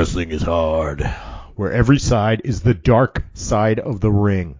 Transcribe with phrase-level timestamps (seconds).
[0.00, 1.02] Wrestling is Hard,
[1.56, 4.58] where every side is the dark side of the ring.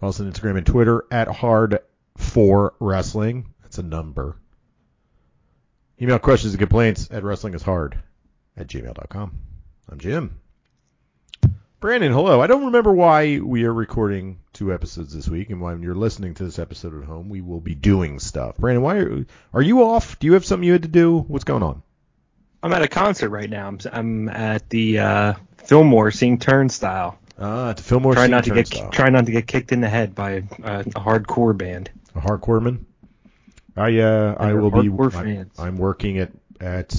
[0.00, 1.80] Also on Instagram and Twitter at Hard
[2.16, 3.52] for Wrestling.
[3.60, 4.38] That's a number.
[6.00, 7.98] Email questions and complaints at wrestlingishard
[8.56, 9.38] at gmail.com.
[9.90, 10.40] I'm Jim.
[11.78, 12.40] Brandon, hello.
[12.40, 16.32] I don't remember why we are recording two episodes this week, and when you're listening
[16.32, 18.56] to this episode at home, we will be doing stuff.
[18.56, 20.18] Brandon, why are, are you off?
[20.18, 21.18] Do you have something you had to do?
[21.18, 21.82] What's going on?
[22.62, 23.68] I'm at a concert right now.
[23.68, 27.18] I'm, I'm at the uh, Fillmore seeing Turnstile.
[27.38, 30.14] Ah, to Fillmore Try not to get try not to get kicked in the head
[30.14, 31.88] by a, a, a hardcore band.
[32.16, 32.84] a hardcore man.
[33.76, 35.52] I uh I will be fans.
[35.56, 36.96] I'm working at at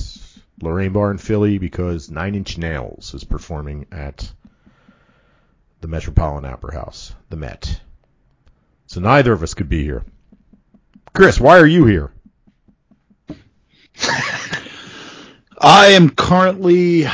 [0.61, 4.31] Lorraine Bar in Philly because Nine Inch Nails is performing at
[5.81, 7.81] the Metropolitan Opera House, the Met.
[8.87, 10.05] So neither of us could be here.
[11.13, 12.11] Chris, why are you here?
[15.59, 17.05] I am currently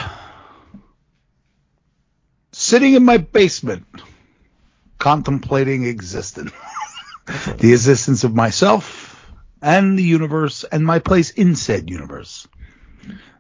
[2.52, 3.86] sitting in my basement
[5.00, 6.52] contemplating existence.
[7.58, 12.48] the existence of myself and the universe and my place in said universe.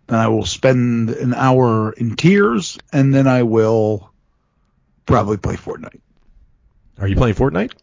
[0.07, 4.11] Then I will spend an hour in tears and then I will
[5.05, 6.01] probably play Fortnite.
[6.99, 7.73] Are you playing Fortnite?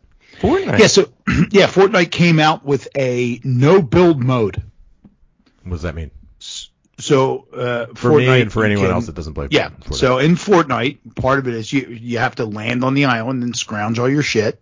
[0.41, 0.79] Fortnite.
[0.79, 1.12] Yeah, so
[1.51, 4.61] yeah, Fortnite came out with a no build mode.
[5.62, 6.11] What does that mean?
[7.03, 9.70] So uh, For Fortnite me and for anyone can- else that doesn't play Yeah.
[9.70, 9.95] Fortnite.
[9.95, 13.42] So in Fortnite, part of it is you you have to land on the island
[13.42, 14.61] and scrounge all your shit,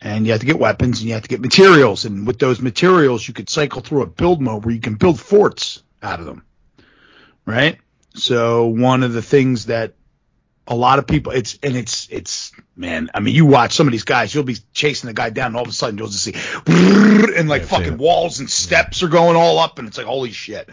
[0.00, 2.04] and you have to get weapons and you have to get materials.
[2.04, 5.20] And with those materials, you could cycle through a build mode where you can build
[5.20, 6.42] forts out of them.
[7.44, 7.78] Right.
[8.14, 9.94] So one of the things that
[10.68, 13.92] a lot of people it's and it's it's man i mean you watch some of
[13.92, 16.22] these guys you'll be chasing the guy down and all of a sudden you'll just
[16.22, 16.34] see
[17.36, 20.30] and like Yeah, fucking walls and steps are going all up and it's like holy
[20.30, 20.68] shit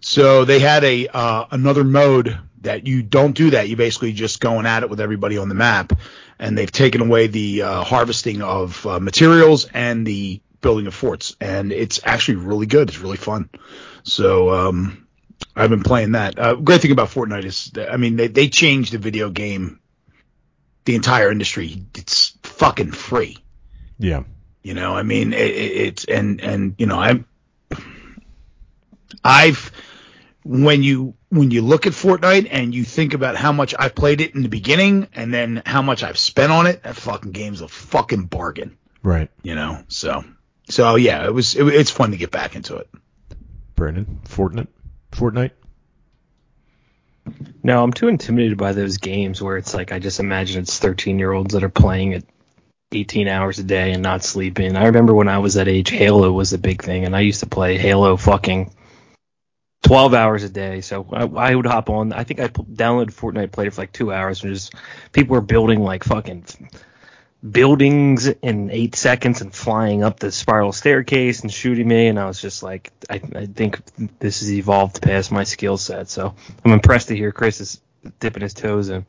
[0.00, 3.68] so they had a uh, another mode that you don't do that.
[3.68, 5.92] You basically just going at it with everybody on the map,
[6.38, 11.36] and they've taken away the uh, harvesting of uh, materials and the building of forts,
[11.40, 12.88] and it's actually really good.
[12.88, 13.48] It's really fun.
[14.02, 15.06] So um,
[15.56, 16.38] I've been playing that.
[16.38, 19.80] Uh, great thing about Fortnite is, I mean, they they changed the video game,
[20.84, 21.84] the entire industry.
[21.96, 23.38] It's fucking free.
[23.98, 24.22] yeah.
[24.62, 27.24] You know, I mean, it, it, it's and and you know, I'm
[29.24, 29.72] I've
[30.44, 34.20] when you when you look at Fortnite and you think about how much I played
[34.20, 37.62] it in the beginning and then how much I've spent on it, that fucking game's
[37.62, 38.76] a fucking bargain.
[39.02, 39.30] Right.
[39.42, 40.24] You know, so
[40.68, 42.90] so yeah, it was it, it's fun to get back into it.
[43.76, 44.68] Brandon, Fortnite?
[45.12, 45.52] Fortnite?
[47.62, 51.18] No, I'm too intimidated by those games where it's like I just imagine it's 13
[51.18, 52.24] year olds that are playing it
[52.92, 54.76] 18 hours a day and not sleeping.
[54.76, 57.40] I remember when I was that age, Halo was a big thing, and I used
[57.40, 58.72] to play Halo fucking
[59.84, 60.80] 12 hours a day.
[60.80, 62.12] So I, I would hop on.
[62.12, 64.74] I think I downloaded Fortnite, played it for like two hours, and just
[65.12, 66.44] people were building like fucking
[67.48, 72.08] buildings in eight seconds and flying up the spiral staircase and shooting me.
[72.08, 73.80] And I was just like, I, I think
[74.18, 76.08] this has evolved past my skill set.
[76.08, 76.34] So
[76.64, 77.80] I'm impressed to hear Chris is
[78.18, 79.06] dipping his toes in.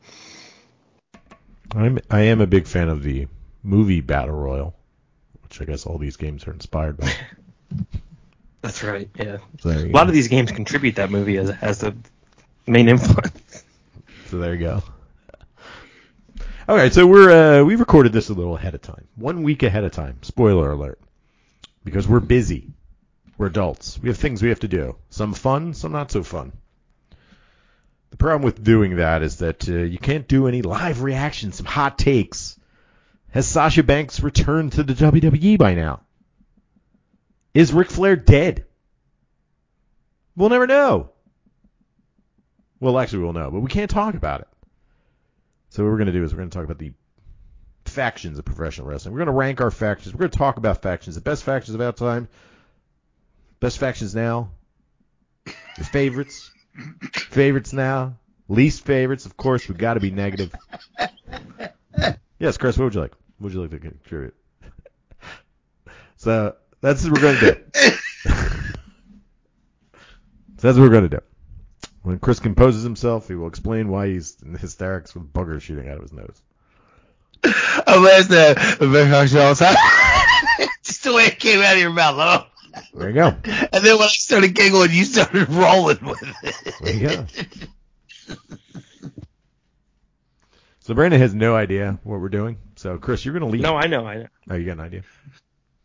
[1.74, 3.28] I'm I am a big fan of the
[3.62, 4.74] movie Battle Royale,
[5.42, 7.12] which I guess all these games are inspired by.
[8.62, 9.08] That's right.
[9.18, 9.38] Yeah.
[9.60, 10.08] So A lot go.
[10.08, 11.96] of these games contribute that movie as as the
[12.66, 13.64] main influence.
[14.26, 14.82] So there you go.
[16.68, 17.30] All right, so we're
[17.60, 20.18] uh, we recorded this a little ahead of time, one week ahead of time.
[20.22, 21.00] Spoiler alert,
[21.82, 22.70] because we're busy.
[23.36, 23.98] We're adults.
[23.98, 24.94] We have things we have to do.
[25.10, 26.52] Some fun, some not so fun.
[28.10, 31.66] The problem with doing that is that uh, you can't do any live reactions, some
[31.66, 32.56] hot takes.
[33.30, 36.02] Has Sasha Banks returned to the WWE by now?
[37.54, 38.66] Is Ric Flair dead?
[40.36, 41.10] We'll never know.
[42.78, 44.48] Well, actually, we'll know, but we can't talk about it.
[45.72, 46.92] So what we're going to do is we're going to talk about the
[47.86, 49.14] factions of professional wrestling.
[49.14, 50.14] We're going to rank our factions.
[50.14, 51.14] We're going to talk about factions.
[51.14, 52.28] The best factions of our time,
[53.58, 54.50] best factions now,
[55.46, 56.50] your favorites,
[57.14, 59.24] favorites now, least favorites.
[59.24, 60.54] Of course, we've got to be negative.
[62.38, 63.12] Yes, Chris, what would you like?
[63.38, 64.34] What would you like to contribute?
[66.18, 67.62] So that's what we're going to do.
[68.24, 68.34] so
[70.58, 71.31] that's what we're going to do.
[72.02, 75.96] When Chris composes himself, he will explain why he's in hysterics with buggers shooting out
[75.96, 76.42] of his nose.
[77.86, 78.54] Unless the
[80.84, 82.16] just the way it came out of your mouth.
[82.18, 82.46] Oh.
[82.94, 83.28] There you go.
[83.28, 86.74] And then when I started giggling, you started rolling with it.
[86.80, 87.26] There you go.
[90.80, 92.58] So Brandon has no idea what we're doing.
[92.76, 93.62] So Chris, you're going to leave.
[93.62, 94.06] No, I know.
[94.06, 94.26] I know.
[94.50, 95.02] Oh, you got an idea?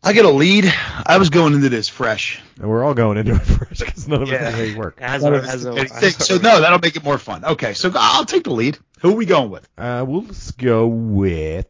[0.02, 0.72] I get a lead.
[1.06, 2.40] I was going into this fresh.
[2.60, 4.50] And we're all going into it fresh because none of us Yeah.
[4.50, 4.98] know how you work.
[5.00, 7.44] As a, of us as a, so no, that'll make it more fun.
[7.44, 8.78] Okay, so I'll take the lead.
[9.00, 9.68] Who are we going with?
[9.76, 11.66] Uh, we'll just go with.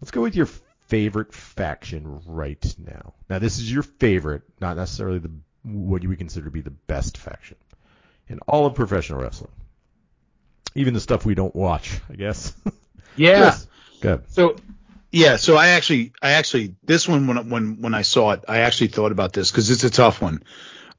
[0.00, 0.46] Let's go with your
[0.88, 3.14] favorite faction right now.
[3.28, 5.30] Now, this is your favorite, not necessarily the
[5.62, 7.56] what you would consider to be the best faction
[8.28, 9.52] in all of professional wrestling.
[10.74, 12.54] Even the stuff we don't watch, I guess.
[13.16, 13.50] Yeah.
[13.50, 13.66] Chris,
[14.00, 14.32] Good.
[14.32, 14.56] So
[15.12, 18.58] yeah, so I actually, I actually, this one when when when I saw it, I
[18.58, 20.42] actually thought about this because it's a tough one.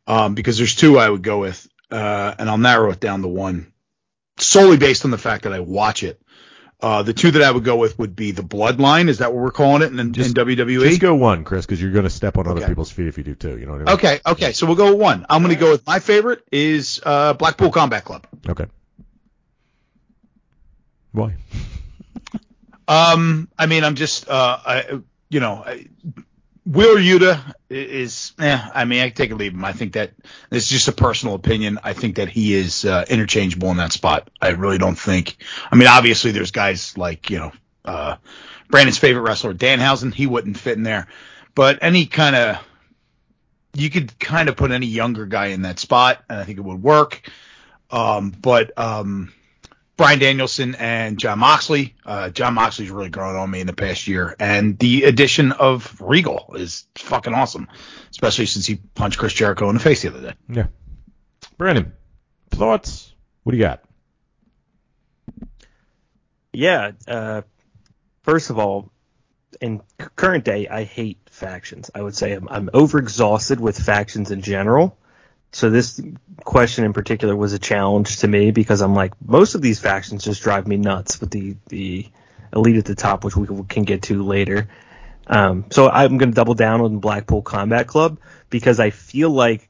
[0.07, 3.27] Um, because there's two I would go with, uh, and I'll narrow it down to
[3.27, 3.71] one,
[4.37, 6.21] solely based on the fact that I watch it.
[6.81, 9.07] Uh, the two that I would go with would be the Bloodline.
[9.07, 10.81] Is that what we're calling it in, in Just- WWE?
[10.81, 13.23] Just go one, Chris, because you're going to step on other people's feet if you
[13.23, 13.59] do too.
[13.59, 13.93] You know what I mean?
[13.93, 15.27] Okay, okay, so we'll go with one.
[15.29, 18.25] I'm going to go with my favorite is uh, Blackpool Combat Club.
[18.49, 18.65] Okay.
[21.11, 21.35] Why?
[22.91, 24.99] Um, I mean, I'm just, uh, I,
[25.29, 25.87] you know, I,
[26.65, 27.39] Wheeler Yuta
[27.69, 29.63] is, eh, I mean, I take or leave him.
[29.63, 30.11] I think that
[30.51, 31.79] it's just a personal opinion.
[31.85, 34.29] I think that he is uh, interchangeable in that spot.
[34.41, 35.37] I really don't think.
[35.71, 37.51] I mean, obviously, there's guys like, you know,
[37.85, 38.17] uh,
[38.69, 40.13] Brandon's favorite wrestler, Danhausen.
[40.13, 41.07] He wouldn't fit in there,
[41.55, 42.57] but any kind of,
[43.73, 46.61] you could kind of put any younger guy in that spot, and I think it
[46.61, 47.21] would work.
[47.89, 49.31] Um, but um,
[50.01, 51.93] Bryan Danielson and Jon Moxley.
[52.03, 56.01] Uh, Jon Moxley's really grown on me in the past year, and the addition of
[56.01, 57.67] Regal is fucking awesome,
[58.09, 60.33] especially since he punched Chris Jericho in the face the other day.
[60.49, 60.67] Yeah.
[61.57, 61.93] Brandon,
[62.49, 63.13] thoughts?
[63.43, 63.83] What do you got?
[66.51, 66.93] Yeah.
[67.07, 67.43] Uh,
[68.23, 68.91] first of all,
[69.61, 69.81] in
[70.15, 71.91] current day, I hate factions.
[71.93, 74.97] I would say I'm, I'm overexhausted with factions in general.
[75.51, 75.99] So this
[76.43, 80.23] question in particular was a challenge to me because I'm like, most of these factions
[80.23, 82.07] just drive me nuts with the, the
[82.53, 84.69] elite at the top, which we can get to later.
[85.27, 88.19] Um, so I'm going to double down on Blackpool Combat Club
[88.49, 89.67] because I feel like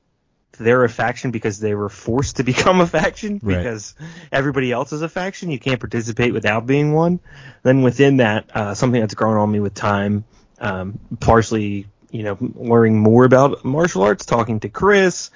[0.58, 3.58] they're a faction because they were forced to become a faction Right.
[3.58, 3.96] because
[4.32, 5.50] everybody else is a faction.
[5.50, 7.20] You can't participate without being one.
[7.64, 10.26] Then within that, uh, something that's grown on me with time,
[10.60, 15.32] um, partially, you know, learning more about martial arts, talking to Chris,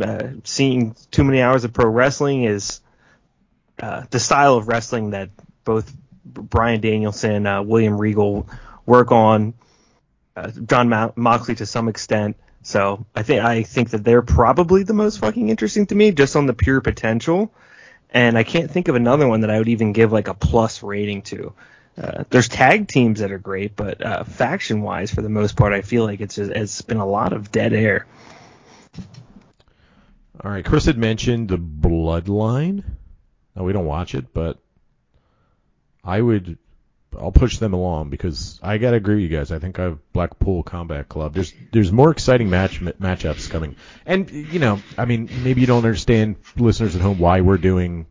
[0.00, 2.80] uh, seeing too many hours of pro wrestling is
[3.82, 5.30] uh, the style of wrestling that
[5.64, 5.92] both
[6.24, 8.48] Bryan Danielson, uh, William Regal
[8.86, 9.54] work on,
[10.36, 12.36] uh, Jon Mo- Moxley to some extent.
[12.62, 16.36] So I think I think that they're probably the most fucking interesting to me, just
[16.36, 17.52] on the pure potential.
[18.10, 20.82] And I can't think of another one that I would even give like a plus
[20.82, 21.54] rating to.
[21.96, 25.72] Uh, there's tag teams that are great, but uh, faction wise, for the most part,
[25.72, 28.06] I feel like it's just, it's been a lot of dead air.
[30.42, 32.82] All right, Chris had mentioned the Bloodline.
[33.54, 34.58] Now we don't watch it, but
[36.02, 36.58] I would.
[37.18, 39.50] I'll push them along because I gotta agree with you guys.
[39.50, 41.34] I think I have Blackpool Combat Club.
[41.34, 45.84] There's there's more exciting match matchups coming, and you know, I mean, maybe you don't
[45.84, 48.06] understand, listeners at home, why we're doing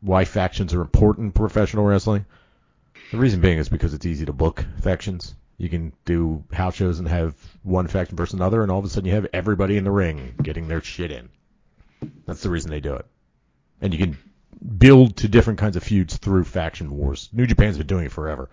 [0.00, 2.24] why factions are important in professional wrestling.
[3.12, 5.34] The reason being is because it's easy to book factions.
[5.58, 8.88] You can do house shows and have one faction versus another, and all of a
[8.88, 11.30] sudden you have everybody in the ring getting their shit in.
[12.26, 13.06] That's the reason they do it.
[13.80, 14.18] And you can
[14.78, 17.30] build to different kinds of feuds through faction wars.
[17.32, 18.50] New Japan's been doing it forever.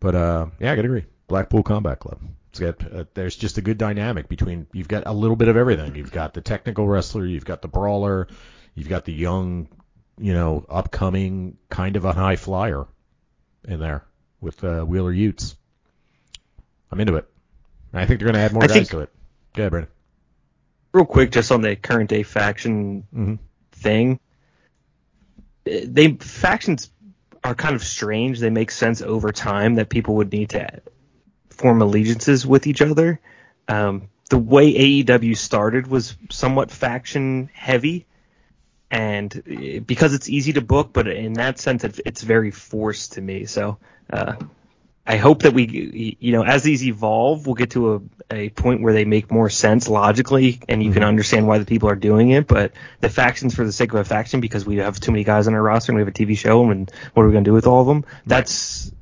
[0.00, 1.04] But uh, yeah, I gotta agree.
[1.26, 2.20] Blackpool Combat Club.
[2.50, 4.66] It's got uh, there's just a good dynamic between.
[4.72, 5.94] You've got a little bit of everything.
[5.94, 7.26] You've got the technical wrestler.
[7.26, 8.28] You've got the brawler.
[8.74, 9.68] You've got the young,
[10.18, 12.86] you know, upcoming kind of a high flyer
[13.64, 14.04] in there
[14.40, 15.56] with uh, Wheeler Utes.
[16.90, 17.28] I'm into it.
[17.92, 19.10] And I think they're going to add more I guys think- to it.
[19.54, 19.92] Go ahead, Brandon.
[20.92, 23.34] Real quick, just on the current day faction Mm-hmm.
[23.72, 24.20] thing.
[25.64, 26.90] They factions
[27.44, 28.40] are kind of strange.
[28.40, 30.80] They make sense over time that people would need to
[31.50, 33.20] form allegiances with each other.
[33.68, 34.72] Um, the way
[35.04, 38.06] AEW started was somewhat faction heavy,
[38.90, 43.20] and because it's easy to book, but in that sense, it's, it's very forced to
[43.20, 43.44] me.
[43.44, 43.76] So.
[44.10, 44.36] Uh,
[45.08, 48.00] I hope that we, you know, as these evolve, we'll get to a,
[48.30, 51.08] a point where they make more sense logically and you can mm-hmm.
[51.08, 52.46] understand why the people are doing it.
[52.46, 55.48] But the factions for the sake of a faction because we have too many guys
[55.48, 57.48] on our roster and we have a TV show and what are we going to
[57.48, 58.04] do with all of them?
[58.26, 58.92] That's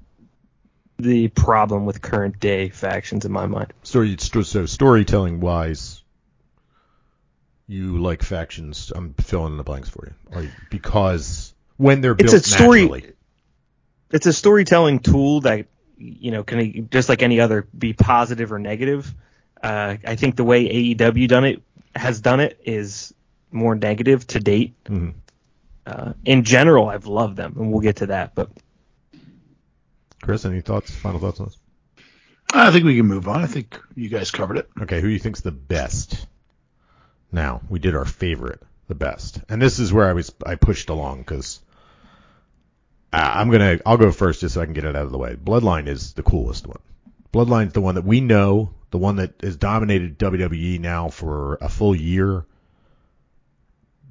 [0.96, 3.72] the problem with current day factions in my mind.
[3.82, 6.04] Story, so storytelling wise,
[7.66, 8.92] you like factions.
[8.94, 10.38] I'm filling in the blanks for you.
[10.38, 13.12] Or because when they're It's built a story- naturally.
[14.12, 15.66] It's a storytelling tool that,
[15.96, 19.12] you know, can just like any other be positive or negative.
[19.62, 21.62] Uh, I think the way AEW done it
[21.94, 23.14] has done it is
[23.50, 24.74] more negative to date.
[24.84, 25.14] Mhm.
[25.86, 28.34] Uh, in general, I've loved them, and we'll get to that.
[28.34, 28.50] But
[30.22, 30.90] Chris, any thoughts?
[30.94, 31.58] Final thoughts on this?
[32.52, 33.42] I think we can move on.
[33.42, 34.68] I think you guys covered it.
[34.80, 36.26] Okay, who do you think's the best?
[37.32, 40.90] Now we did our favorite, the best, and this is where I was I pushed
[40.90, 41.60] along because
[43.12, 45.36] I'm gonna I'll go first just so I can get it out of the way.
[45.36, 46.80] Bloodline is the coolest one.
[47.32, 51.68] Bloodline's the one that we know, the one that has dominated WWE now for a
[51.68, 52.44] full year.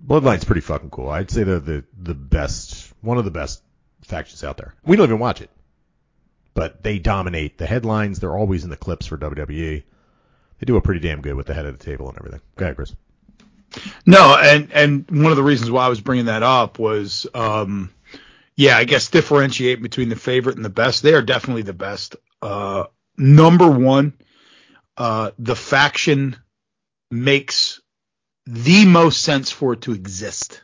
[0.05, 1.09] Bloodline's pretty fucking cool.
[1.09, 3.61] I'd say they're the the best, one of the best
[4.03, 4.75] factions out there.
[4.85, 5.49] We don't even watch it,
[6.53, 8.19] but they dominate the headlines.
[8.19, 9.83] They're always in the clips for WWE.
[10.59, 12.41] They do a pretty damn good with the head of the table and everything.
[12.55, 12.95] Go ahead, Chris.
[14.05, 17.89] No, and and one of the reasons why I was bringing that up was, um,
[18.55, 21.03] yeah, I guess differentiate between the favorite and the best.
[21.03, 22.15] They are definitely the best.
[22.41, 22.85] Uh,
[23.17, 24.13] number one,
[24.97, 26.37] uh, the faction
[27.11, 27.81] makes
[28.45, 30.61] the most sense for it to exist.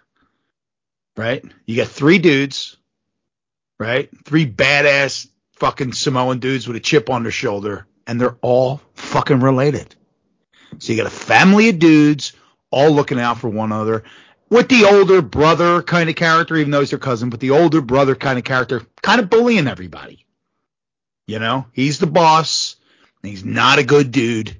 [1.17, 1.43] Right?
[1.65, 2.77] You got three dudes,
[3.77, 4.09] right?
[4.23, 9.41] Three badass fucking Samoan dudes with a chip on their shoulder, and they're all fucking
[9.41, 9.95] related.
[10.79, 12.31] So you got a family of dudes
[12.71, 14.03] all looking out for one another
[14.51, 17.81] with the older brother kind of character, even though he's their cousin, but the older
[17.81, 20.25] brother kind of character, kind of bullying everybody.
[21.25, 22.75] You know, he's the boss.
[23.23, 24.57] He's not a good dude.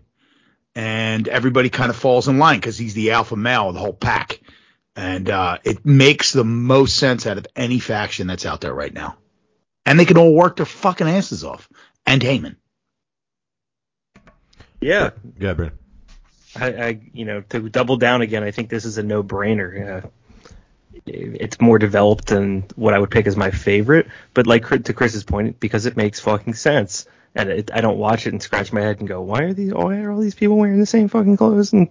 [0.74, 3.93] And everybody kind of falls in line because he's the alpha male of the whole
[3.93, 4.39] pack.
[4.95, 8.93] And uh, it makes the most sense out of any faction that's out there right
[8.93, 9.17] now.
[9.86, 11.67] And they can all work their fucking asses off.
[12.05, 12.55] And Heyman.
[14.79, 15.80] Yeah, Yeah, Brandon.
[16.55, 20.03] I, I, you know, to double down again, I think this is a no-brainer.
[20.03, 20.10] Uh,
[21.05, 25.24] it's more developed than what I would pick as my favorite, but like to Chris's
[25.24, 28.81] point, because it makes fucking sense, and it, I don't watch it and scratch my
[28.81, 31.38] head and go, why are these, why are all these people wearing the same fucking
[31.38, 31.74] clothes?
[31.74, 31.89] And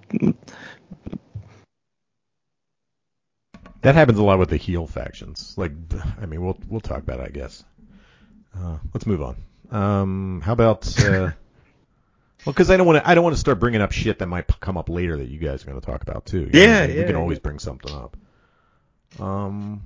[3.82, 5.54] That happens a lot with the heel factions.
[5.56, 5.72] Like,
[6.20, 7.64] I mean, we'll we'll talk about it, I guess.
[8.56, 9.36] Uh, let's move on.
[9.70, 11.00] Um, how about?
[11.00, 11.30] Uh,
[12.44, 13.08] well, because I don't want to.
[13.08, 15.28] I don't want to start bringing up shit that might p- come up later that
[15.28, 16.50] you guys are going to talk about too.
[16.52, 18.16] You Yeah, we yeah, can always bring something up.
[19.18, 19.82] Um,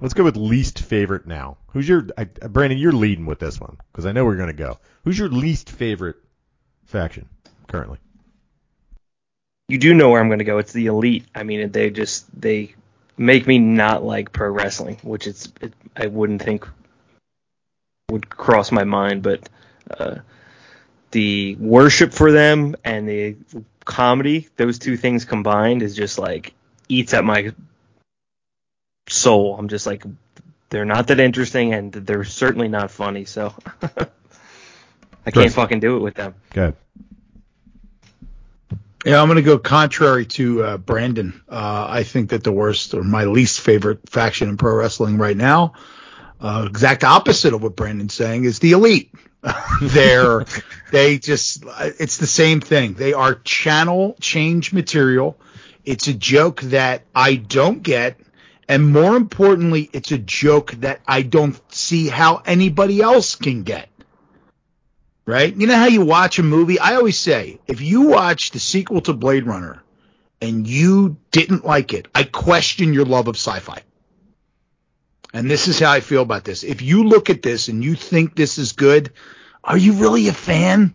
[0.00, 1.56] let's go with least favorite now.
[1.68, 2.06] Who's your?
[2.18, 4.78] I, uh, Brandon, you're leading with this one because I know we're going to go.
[5.04, 6.16] Who's your least favorite
[6.84, 7.28] faction
[7.68, 7.98] currently?
[9.70, 10.58] you do know where I'm going to go.
[10.58, 11.26] It's the elite.
[11.34, 12.74] I mean, they just they
[13.16, 16.66] make me not like pro wrestling, which it's it, I wouldn't think
[18.10, 19.48] would cross my mind, but
[19.96, 20.16] uh,
[21.10, 23.36] the worship for them and the
[23.84, 26.54] comedy, those two things combined, is just like
[26.88, 27.52] eats at my
[29.08, 29.56] soul.
[29.58, 30.04] I'm just like
[30.70, 33.24] they're not that interesting, and they're certainly not funny.
[33.24, 33.54] So
[35.26, 36.34] I can't fucking do it with them.
[36.50, 36.76] Good.
[39.04, 41.40] Yeah, I'm going to go contrary to uh, Brandon.
[41.48, 45.36] Uh, I think that the worst or my least favorite faction in pro wrestling right
[45.36, 45.72] now,
[46.40, 49.12] uh, exact opposite of what Brandon's saying, is the elite.
[49.82, 50.44] They're
[50.92, 52.94] they just it's the same thing.
[52.94, 55.38] They are channel change material.
[55.84, 58.20] It's a joke that I don't get,
[58.68, 63.90] and more importantly, it's a joke that I don't see how anybody else can get
[65.30, 65.54] right?
[65.54, 66.78] You know how you watch a movie?
[66.78, 69.82] I always say, if you watch the sequel to Blade Runner
[70.42, 73.82] and you didn't like it, I question your love of sci-fi.
[75.32, 76.64] And this is how I feel about this.
[76.64, 79.12] If you look at this and you think this is good,
[79.62, 80.94] are you really a fan?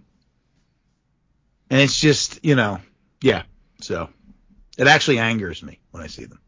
[1.70, 2.80] And it's just, you know,
[3.22, 3.44] yeah.
[3.82, 4.10] So
[4.77, 6.39] it actually angers me when I see them.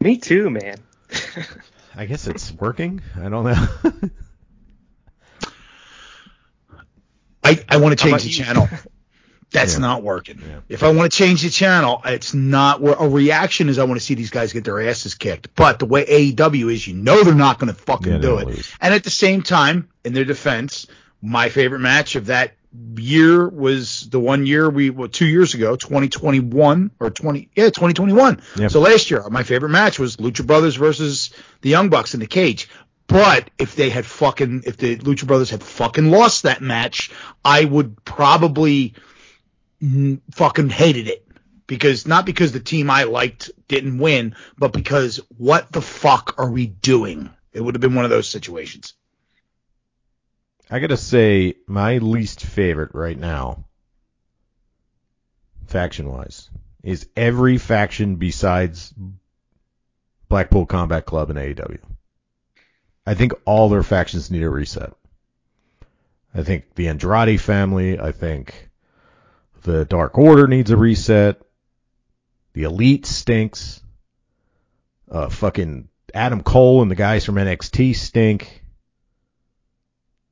[0.00, 0.76] Me too, man.
[1.96, 3.02] I guess it's working.
[3.16, 3.68] I don't know.
[7.44, 8.34] I, I want to change the you?
[8.44, 8.68] channel.
[9.50, 9.78] That's Yeah.
[9.80, 10.40] not working.
[10.46, 10.58] Yeah.
[10.68, 13.78] If I want to change the channel, it's not where a reaction is.
[13.78, 15.48] I want to see these guys get their asses kicked.
[15.56, 18.46] But the way AEW is, you know they're not going to fucking Yeah, do it.
[18.48, 18.70] lose.
[18.80, 20.86] And at the same time, in their defense,
[21.22, 22.52] my favorite match of that
[22.96, 28.42] year was the one year we well, two years ago, 2021 or 20 yeah 2021.
[28.56, 28.70] Yep.
[28.70, 31.30] So last year, my favorite match was Lucha Brothers versus
[31.62, 32.68] the Young Bucks in the cage.
[33.06, 37.10] But if they had fucking if the Lucha Brothers had fucking lost that match,
[37.42, 38.92] I would probably
[40.32, 41.26] fucking hated it
[41.66, 46.50] because not because the team I liked didn't win, but because what the fuck are
[46.50, 47.30] we doing?
[47.52, 48.94] It would have been one of those situations.
[50.70, 53.64] I gotta say, my least favorite right now,
[55.66, 56.50] faction wise,
[56.82, 58.92] is every faction besides
[60.28, 61.78] Blackpool Combat Club and AEW.
[63.06, 64.92] I think all their factions need a reset.
[66.34, 68.67] I think the Andrade family, I think
[69.68, 71.42] the Dark Order needs a reset.
[72.54, 73.82] The Elite stinks.
[75.10, 78.64] Uh, fucking Adam Cole and the guys from NXT stink.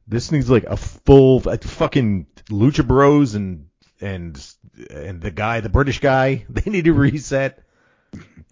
[0.06, 3.68] This needs like a full like, fucking Lucha Bros and
[4.00, 4.42] and
[4.90, 6.46] and the guy, the British guy.
[6.50, 7.62] They need to reset.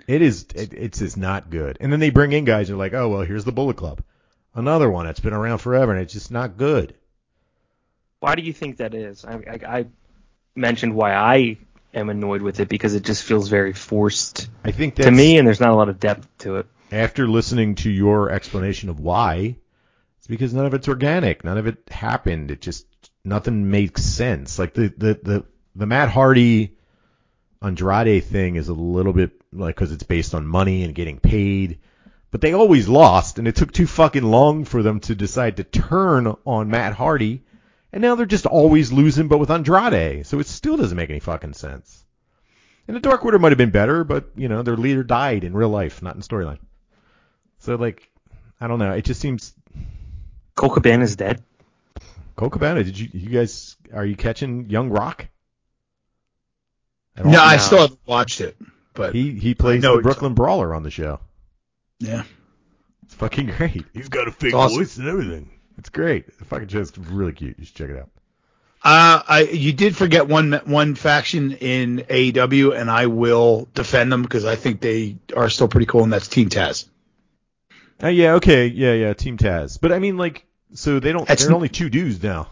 [0.07, 1.79] It is it, it's just not good.
[1.81, 4.03] And then they bring in guys who are like, oh well, here's the Bullet Club,
[4.55, 6.95] another one that's been around forever, and it's just not good.
[8.21, 9.25] Why do you think that is?
[9.25, 9.87] I, I, I
[10.57, 11.59] mentioned why I
[11.93, 15.47] am annoyed with it because it just feels very forced I think to me, and
[15.47, 16.67] there's not a lot of depth to it.
[16.91, 19.57] after listening to your explanation of why,
[20.19, 21.45] it's because none of it's organic.
[21.45, 22.51] None of it happened.
[22.51, 22.87] It just
[23.25, 24.59] nothing makes sense.
[24.59, 25.45] Like the the the,
[25.77, 26.77] the Matt Hardy
[27.63, 31.79] Andrade thing is a little bit like because it's based on money and getting paid,
[32.31, 35.65] but they always lost, and it took too fucking long for them to decide to
[35.65, 37.43] turn on Matt Hardy,
[37.95, 41.21] and now they're just always losing, but with Andrade, so it still doesn't make any
[41.21, 42.05] fucking sense.
[42.89, 45.55] And the Dark Order might have been better, but you know their leader died in
[45.55, 46.59] real life, not in storyline.
[47.61, 48.11] So like,
[48.61, 48.91] I don't know.
[48.91, 49.55] It just seems
[50.57, 51.43] Cole is dead.
[52.35, 52.83] Colt Cabana.
[52.83, 55.29] Did you you guys are you catching Young Rock?
[57.17, 57.31] At all?
[57.31, 58.57] No, I still haven't watched it,
[58.93, 61.21] but he he plays the it's- Brooklyn Brawler on the show.
[62.01, 62.25] yeah.
[63.05, 63.85] It's fucking great.
[63.93, 64.79] He's got a fake awesome.
[64.79, 65.51] voice and everything.
[65.79, 66.39] It's great.
[66.39, 67.59] The fucking show's really cute.
[67.59, 68.11] You should check it out.
[68.87, 74.23] Uh, I you did forget one one faction in AEW, and I will defend them
[74.23, 76.87] because I think they are still pretty cool, and that's Team Taz.
[78.03, 79.79] Oh yeah, okay, yeah, yeah, Team Taz.
[79.81, 81.27] But I mean, like, so they don't.
[81.27, 82.49] That's- They're only two dudes now.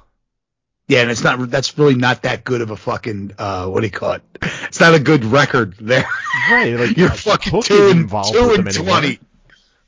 [0.89, 3.87] Yeah, and it's not that's really not that good of a fucking uh what do
[3.87, 4.23] you call it?
[4.65, 6.05] It's not a good record there.
[6.51, 8.87] Right, like You're uh, fucking Hook two and two and them anymore.
[9.01, 9.19] twenty.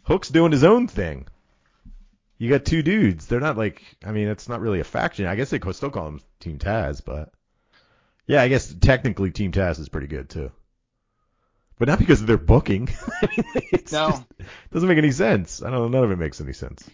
[0.05, 1.27] Hook's doing his own thing.
[2.39, 3.27] You got two dudes.
[3.27, 3.83] They're not like.
[4.05, 5.27] I mean, it's not really a faction.
[5.27, 7.33] I guess they could still call them Team Taz, but
[8.27, 10.51] yeah, I guess technically Team Taz is pretty good too.
[11.79, 12.89] But not because of their booking.
[13.73, 14.11] It's No.
[14.11, 14.25] just-
[14.73, 15.63] doesn't make any sense.
[15.63, 15.99] I don't know.
[15.99, 16.89] None of it makes any sense.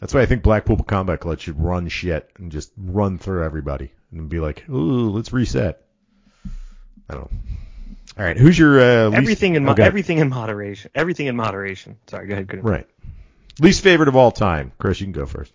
[0.00, 3.92] That's why I think Blackpool Combat Club should run shit and just run through everybody
[4.12, 5.82] and be like, ooh, let's reset.
[7.08, 7.38] I don't know.
[8.18, 9.82] All right, who's your uh, least, Everything in mo- okay.
[9.84, 10.90] everything in moderation.
[10.94, 11.96] Everything in moderation.
[12.08, 12.46] Sorry, go ahead.
[12.48, 12.64] Go ahead.
[12.68, 12.86] Right.
[13.60, 14.72] Least favorite of all time.
[14.78, 15.52] Chris, you can go first.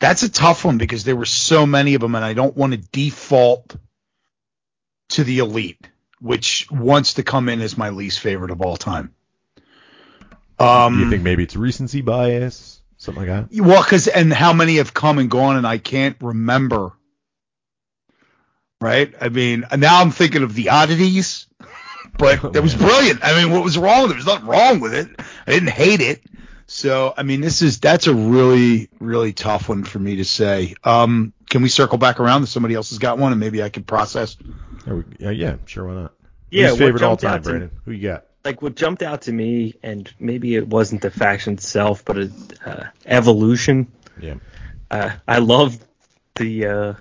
[0.00, 2.72] That's a tough one because there were so many of them, and I don't want
[2.72, 3.76] to default
[5.10, 5.88] to the elite,
[6.20, 9.14] which wants to come in as my least favorite of all time.
[10.58, 13.62] Um, Do you think maybe it's recency bias, something like that?
[13.62, 16.92] Well, because and how many have come and gone, and I can't remember.
[18.80, 19.12] Right?
[19.20, 21.46] I mean, now I'm thinking of the oddities,
[22.16, 23.20] but Oh, it was brilliant.
[23.22, 24.08] I mean, what was wrong?
[24.08, 25.08] There was nothing wrong with it.
[25.46, 26.22] I didn't hate it.
[26.72, 30.76] So, I mean, this is that's a really really tough one for me to say.
[30.84, 33.70] Um, can we circle back around if somebody else has got one, and maybe I
[33.70, 34.36] can process?
[34.86, 36.14] We, yeah, yeah, sure, why not?
[36.48, 37.70] Yeah, Least favorite all jumped out time, to- Brandon.
[37.84, 38.26] Who you got?
[38.44, 42.32] Like what jumped out to me, and maybe it wasn't the faction itself, but it,
[42.64, 43.90] uh, evolution.
[44.20, 44.34] Yeah.
[44.92, 45.76] Uh, I love
[46.36, 46.94] the uh,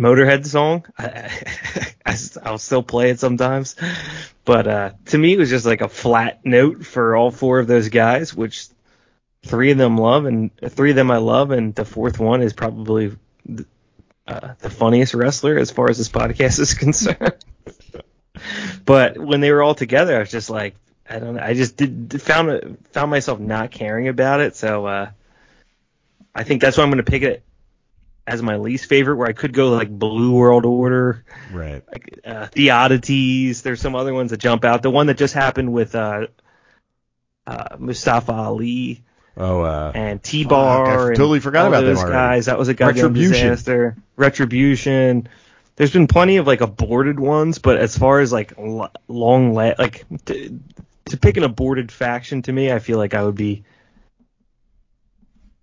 [0.00, 0.84] Motorhead song.
[0.98, 1.30] I,
[2.06, 3.76] I, I'll still play it sometimes,
[4.44, 7.66] but uh, to me, it was just like a flat note for all four of
[7.66, 8.66] those guys, which
[9.44, 12.52] three of them love, and three of them I love, and the fourth one is
[12.52, 13.68] probably th-
[14.26, 17.36] uh, the funniest wrestler as far as this podcast is concerned.
[18.84, 20.74] but when they were all together, I was just like,
[21.08, 24.86] I don't know, I just did found found myself not caring about it, so.
[24.86, 25.10] uh
[26.32, 27.42] I think that's why I'm going to pick it
[28.30, 31.82] as my least favorite, where I could go like Blue World Order, Right.
[31.90, 33.62] like uh, The Oddities.
[33.62, 34.82] There's some other ones that jump out.
[34.82, 36.28] The one that just happened with uh,
[37.46, 39.02] uh, Mustafa Ali
[39.36, 41.08] Oh, uh, and T Bar.
[41.08, 42.12] and totally forgot about those already.
[42.12, 42.46] guys.
[42.46, 43.48] That was a goddamn Retribution.
[43.48, 43.96] disaster.
[44.16, 45.28] Retribution.
[45.76, 49.74] There's been plenty of like aborted ones, but as far as like l- long, la-
[49.78, 50.60] like to,
[51.06, 53.64] to pick an aborted faction to me, I feel like I would be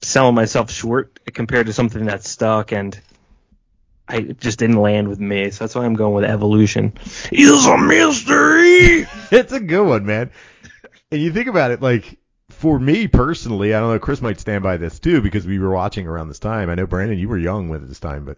[0.01, 2.99] selling myself short compared to something that stuck and
[4.07, 5.51] I just didn't land with me.
[5.51, 6.93] So that's why I'm going with evolution.
[7.31, 9.05] Is a mystery.
[9.31, 10.31] it's a good one, man.
[11.12, 12.17] And you think about it, like
[12.49, 13.99] for me personally, I don't know.
[13.99, 16.69] Chris might stand by this too because we were watching around this time.
[16.69, 18.38] I know Brandon, you were young with this time, but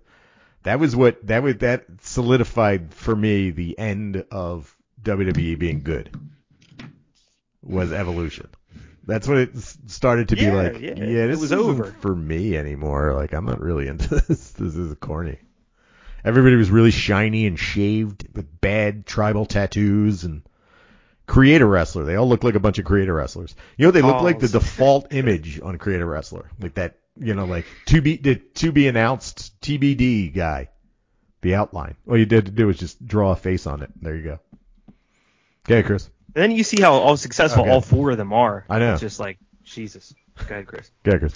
[0.64, 6.18] that was what that was that solidified for me the end of WWE being good
[7.62, 8.50] was evolution.
[9.06, 9.58] That's when it
[9.88, 11.86] started to be like, yeah, yeah, it this was isn't over.
[12.00, 13.14] for me anymore.
[13.14, 14.52] Like I'm not really into this.
[14.52, 15.40] This is corny.
[16.24, 20.44] Everybody was really shiny and shaved with bad tribal tattoos and
[21.26, 22.04] creator wrestler.
[22.04, 23.56] They all look like a bunch of creator wrestlers.
[23.78, 26.98] You know, they look like the default image on creator wrestler, like that.
[27.22, 30.70] You know, like to be the to be announced TBD guy.
[31.42, 31.96] The outline.
[32.06, 33.90] All you did to do was just draw a face on it.
[34.02, 34.40] There you go.
[35.66, 36.10] Okay, Chris.
[36.36, 37.72] And then you see how all successful Okay.
[37.72, 38.66] all four of them are.
[38.70, 38.92] I know.
[38.94, 40.14] It's just like Jesus.
[40.38, 40.90] Go ahead, Chris.
[41.04, 41.36] Go ahead, Chris.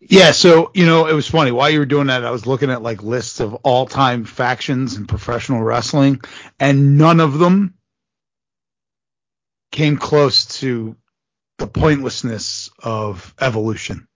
[0.00, 2.24] Yeah, so you know, it was funny while you were doing that.
[2.24, 6.20] I was looking at like lists of all-time factions in professional wrestling,
[6.60, 7.74] and none of them
[9.72, 10.96] came close to
[11.58, 14.06] the pointlessness of evolution.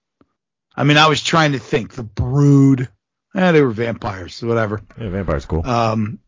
[0.76, 2.88] I mean, I was trying to think the Brood.
[3.34, 4.82] Eh, they were vampires, whatever.
[5.00, 5.66] Yeah, vampire's cool.
[5.66, 6.20] Um,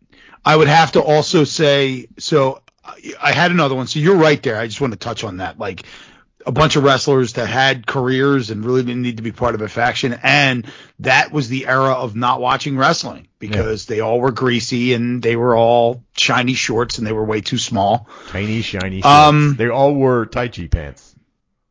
[0.44, 3.86] I would have to also say, so I- I had another one.
[3.86, 4.56] So you're right there.
[4.56, 5.58] I just want to touch on that.
[5.58, 5.84] Like
[6.46, 9.60] a bunch of wrestlers that had careers and really didn't need to be part of
[9.60, 10.18] a faction.
[10.22, 10.66] And
[11.00, 15.36] that was the era of not watching wrestling because they all were greasy and they
[15.36, 18.08] were all shiny shorts and they were way too small.
[18.28, 19.02] Tiny, shiny.
[19.02, 19.58] Um, shorts.
[19.58, 21.14] they all wore Tai Chi pants.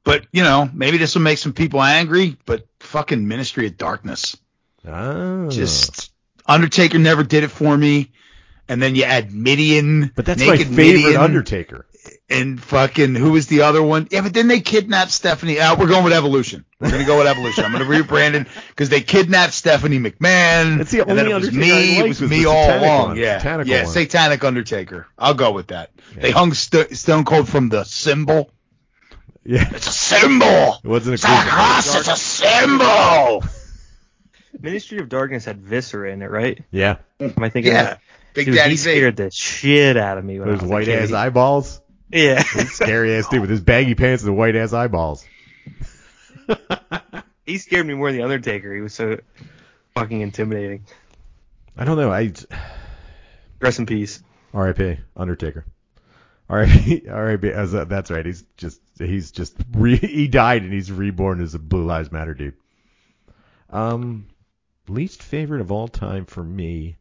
[0.03, 4.37] But, you know, maybe this will make some people angry, but fucking Ministry of Darkness.
[4.87, 5.47] Ah.
[5.49, 6.11] Just
[6.45, 8.11] Undertaker never did it for me.
[8.69, 10.12] And then you add Mideon.
[10.15, 11.21] But that's my Naked favorite Mideon.
[11.21, 11.86] Undertaker.
[12.29, 14.08] and fucking who was the other one?
[14.12, 15.60] Yeah, but then they kidnapped Stephanie.
[15.60, 16.63] Uh, we're going with Evolution.
[16.79, 17.65] We're gonna go with Evolution.
[17.65, 20.77] I'm gonna rebrand it because they kidnapped Stephanie McMahon.
[20.77, 21.95] That's the and then it was Undertaker me.
[21.95, 23.08] liked it was was me all along.
[23.10, 23.91] one, Yeah, satanic yeah, one.
[23.93, 25.08] Satanic Undertaker.
[25.17, 25.89] I'll go with that.
[26.15, 28.51] They hung St- Stone Cold from the symbol.
[29.43, 29.67] Yeah.
[29.73, 30.77] It's a symbol.
[30.84, 31.53] It wasn't a It's not a group.
[31.53, 31.95] cross.
[31.95, 33.43] It's a symbol.
[34.62, 36.63] Ministry of Darkness had Viscera in it, right?
[36.71, 36.97] Yeah.
[37.19, 37.71] Am I thinking?
[37.71, 37.84] Yeah.
[37.84, 38.01] That?
[38.33, 38.99] Big Dude, Daddy he Vader.
[38.99, 41.81] scared the shit out of me when Those I was a white ass eyeballs.
[42.11, 42.41] Yeah.
[42.43, 45.25] Scary ass dude with his baggy pants and the white ass eyeballs.
[47.45, 48.73] he scared me more than the Undertaker.
[48.73, 49.19] He was so
[49.95, 50.85] fucking intimidating.
[51.77, 52.11] I don't know.
[52.11, 52.33] I
[53.59, 54.23] Rest in peace.
[54.53, 54.97] R.I.P.
[55.15, 55.65] Undertaker.
[56.49, 57.07] R.I.P.
[57.09, 57.53] R.I.P.
[57.53, 58.25] Uh, that's right.
[58.25, 62.33] He's just he's just re, he died and he's reborn as a Blue Lives Matter
[62.33, 62.55] dude.
[63.69, 64.27] Um,
[64.87, 66.97] least favorite of all time for me.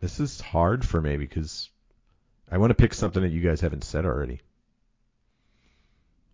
[0.00, 1.68] This is hard for me because
[2.50, 4.40] I want to pick something that you guys haven't said already.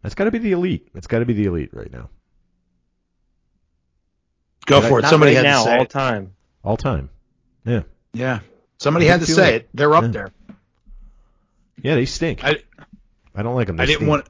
[0.03, 0.89] That's got to be the elite.
[0.95, 2.11] It's got to be the elite right now.
[4.67, 5.07] Go But for it.
[5.07, 5.91] Somebody right had now, to say all it.
[5.91, 6.33] time.
[6.65, 7.11] All time.
[7.65, 7.83] Yeah.
[8.13, 8.41] Yeah.
[8.79, 9.69] Somebody had to say like- it.
[9.75, 10.09] They're up yeah.
[10.11, 10.33] there.
[11.83, 12.45] Yeah, they stink.
[12.45, 12.63] I-
[13.35, 13.77] I don't like them.
[13.77, 14.09] They I didn't stink.
[14.11, 14.27] want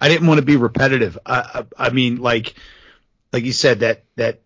[0.00, 1.18] I didn't want to be repetitive.
[1.24, 2.54] I, I I mean like
[3.32, 4.42] like you said that that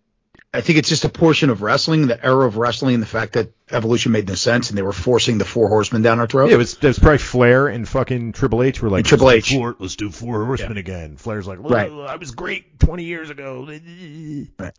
[0.55, 3.33] I think it's just a portion of wrestling, the era of wrestling, and the fact
[3.33, 6.49] that evolution made no sense and they were forcing the four horsemen down our throat.
[6.49, 9.27] Yeah, it was, it was probably Flair and fucking Triple H were like, And Triple
[9.27, 9.59] let's do H.
[9.59, 11.17] four, let's do four horsemen again.
[11.17, 11.91] Flair's like, Right.
[11.91, 13.65] I was great 20 years ago.
[13.65, 14.73] Right.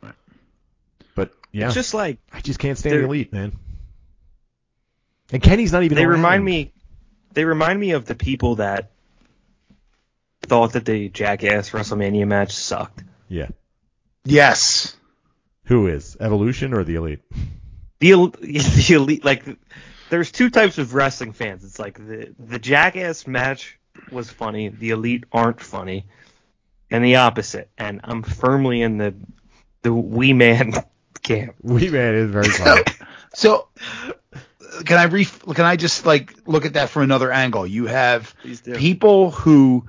[0.00, 0.14] Right.
[1.16, 3.52] But yeah, It's just like I just can't stand the they're- elite, man.
[5.32, 5.96] And Kenny's not even.
[5.96, 6.12] they around.
[6.18, 6.72] remind me
[7.32, 8.92] they remind me of the people that
[10.42, 13.02] thought that the Jackass WrestleMania match sucked.
[13.28, 13.48] Yeah.
[14.24, 14.96] yes.
[15.66, 17.20] Who is Evolution or the elite?
[17.98, 19.44] The, the elite like
[20.10, 21.64] there's two types of wrestling fans.
[21.64, 23.78] It's like the the Jackass match
[24.10, 26.06] was funny, the elite aren't funny,
[26.90, 27.70] and the opposite.
[27.76, 29.14] And I'm firmly in the
[29.82, 30.72] the wee man
[31.22, 31.56] camp.
[31.62, 32.82] Wee man is very funny.
[33.34, 33.68] So
[34.86, 37.66] can I re can I just like look at that from another angle?
[37.66, 38.34] You have
[38.76, 39.84] people who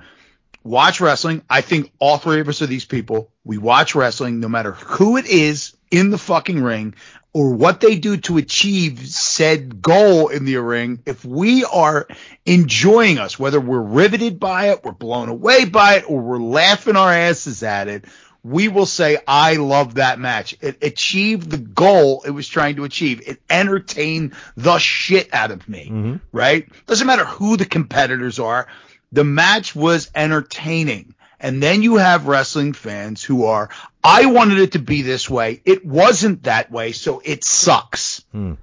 [0.68, 1.42] watch wrestling.
[1.50, 3.30] I think all three of us are these people.
[3.44, 6.94] We watch wrestling no matter who it is in the fucking ring
[7.32, 11.00] or what they do to achieve said goal in the ring.
[11.06, 12.06] If we are
[12.46, 16.96] enjoying us, whether we're riveted by it, we're blown away by it, or we're laughing
[16.96, 18.04] our asses at it,
[18.42, 20.56] we will say, I love that match.
[20.60, 23.20] It achieved the goal it was trying to achieve.
[23.26, 26.20] It entertained the shit out of me Mhm.
[26.32, 26.66] right?
[26.86, 28.66] Doesn't matter who the competitors are.
[29.12, 31.14] The match was entertaining.
[31.40, 33.70] And then you have wrestling fans who are,
[34.02, 35.62] I wanted it to be this way.
[35.64, 38.24] It wasn't that way, so it sucks.
[38.32, 38.54] Hmm.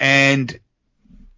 [0.00, 0.58] And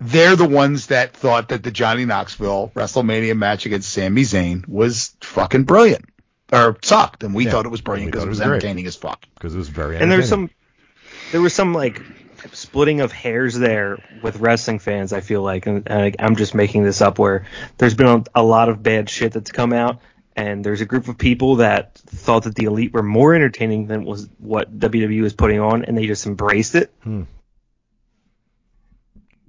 [0.01, 5.14] they're the ones that thought that the Johnny Knoxville WrestleMania match against Sami Zayn was
[5.20, 6.07] fucking brilliant.
[6.53, 7.23] Or sucked.
[7.25, 7.51] And we Yeah.
[7.53, 8.55] thought it was brilliant because it it was was great.
[8.57, 9.25] entertaining as fuck.
[9.35, 9.97] Because it was very.
[9.99, 10.49] And there's entertaining.
[10.49, 12.01] some there was some like
[12.53, 15.13] splitting of hairs there with wrestling fans.
[15.13, 17.47] I feel like, and, and I- I'm just making this up, where
[17.79, 20.01] there's been a, a lot of bad shit that's come out,
[20.37, 24.05] and there's a group of people that thought that the elite were more entertaining than
[24.05, 26.93] was what WWE was putting on, and they just embraced it.
[27.03, 27.23] Hmm.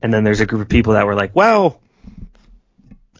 [0.01, 1.79] And then there's a group of people that were like, well.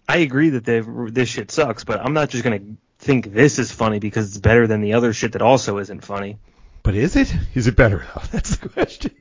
[0.08, 2.60] I agree that they- this shit sucks, but I'm not just gonna
[3.00, 6.38] think this is funny because it's better than the other shit that also isn't funny.
[6.84, 7.34] But is it?
[7.56, 8.22] Is it better though?
[8.32, 9.16] That's the question.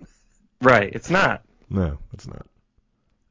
[0.64, 0.92] Right?
[0.92, 1.42] It's not.
[1.70, 2.46] No, it's not.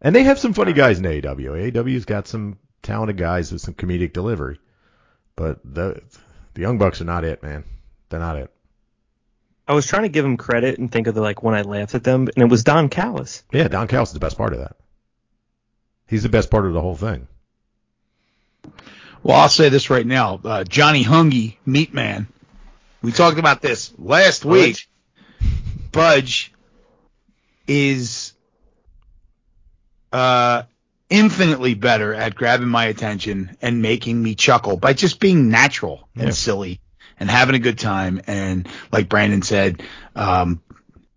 [0.01, 1.71] And they have some funny guys in AEW.
[1.71, 4.59] AEW's got some talented guys with some comedic delivery.
[5.35, 6.01] But the
[6.53, 7.63] the Young Bucks are not it, man.
[8.09, 8.51] They're not it.
[9.67, 11.95] I was trying to give them credit and think of the like when I laughed
[11.95, 13.43] at them, and it was Don Callis.
[13.51, 14.75] Yeah, Don Callis is the best part of that.
[16.05, 17.27] He's the best part of the whole thing.
[19.23, 20.39] Well, I'll say this right now.
[20.43, 22.27] Uh, Johnny Hungy, Meat Man.
[23.01, 24.87] We talked about this last week.
[25.91, 26.52] Budge
[27.67, 28.33] is
[30.11, 30.63] uh,
[31.09, 36.25] infinitely better at grabbing my attention and making me chuckle by just being natural and
[36.25, 36.31] Yeah.
[36.31, 36.79] silly
[37.19, 38.21] and having a good time.
[38.27, 39.83] And like Brandon said
[40.15, 40.61] um,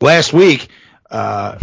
[0.00, 0.68] last week,
[1.10, 1.58] uh,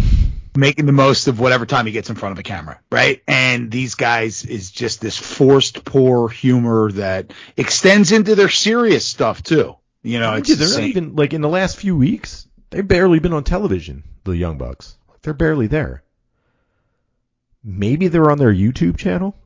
[0.56, 3.20] making the most of whatever time he gets in front of a camera, right?
[3.26, 9.42] And these guys is just this forced poor humor that extends into their serious stuff
[9.42, 9.76] too.
[10.02, 12.46] You know, it's Dude, they're the not even like in the last few weeks.
[12.70, 14.04] They've barely been on television.
[14.24, 14.96] The Young Bucks.
[15.22, 16.02] They're barely there.
[17.62, 19.36] Maybe they're on their YouTube channel,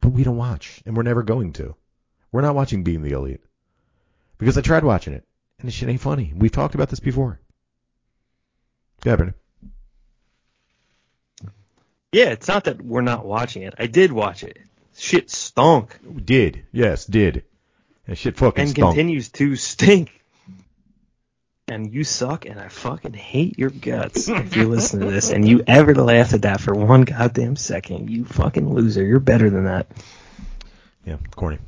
[0.00, 1.74] but we don't watch, and we're never going to.
[2.30, 3.40] We're not watching Being the Elite
[4.38, 5.24] because I tried watching it,
[5.58, 6.32] and this shit ain't funny.
[6.36, 7.40] We've talked about this before.
[9.04, 9.16] Yeah.
[12.12, 13.74] Yeah, it's not that we're not watching it.
[13.78, 14.58] I did watch it.
[14.96, 17.44] Shit stunk Did yes, did,
[18.06, 18.94] and shit fucking and stunk.
[18.94, 20.10] continues to stink.
[21.68, 25.46] And you suck, and I fucking hate your guts if you listen to this and
[25.48, 28.08] you ever laugh at that for one goddamn second.
[28.08, 29.04] You fucking loser.
[29.04, 29.88] You're better than that.
[31.04, 31.58] Yeah, corny.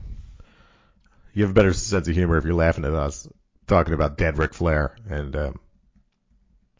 [1.34, 3.28] You have a better sense of humor if you're laughing at us
[3.68, 5.60] talking about dead Ric Flair and um,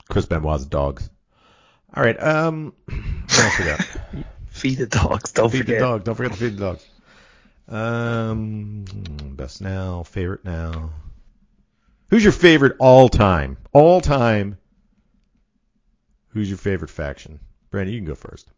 [0.08, 1.08] Chris Benoit's dogs.
[1.94, 3.86] All right, um, what else we got?
[4.48, 5.32] Feed the dogs.
[5.32, 5.66] Don't forget.
[5.66, 6.04] feed the dog.
[6.04, 6.86] Don't forget to feed the dogs.
[7.68, 8.84] Um,
[9.36, 10.90] best now, favorite now.
[12.10, 13.58] Who's your favorite all time?
[13.72, 14.58] All time.
[16.28, 17.40] Who's your favorite faction?
[17.70, 18.48] Brandon, you can go first.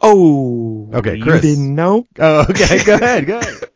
[0.00, 0.90] Oh.
[0.92, 1.44] Okay, Chris.
[1.44, 2.06] you didn't know?
[2.18, 2.82] Oh, okay.
[2.84, 3.26] Go ahead.
[3.26, 3.54] Go ahead.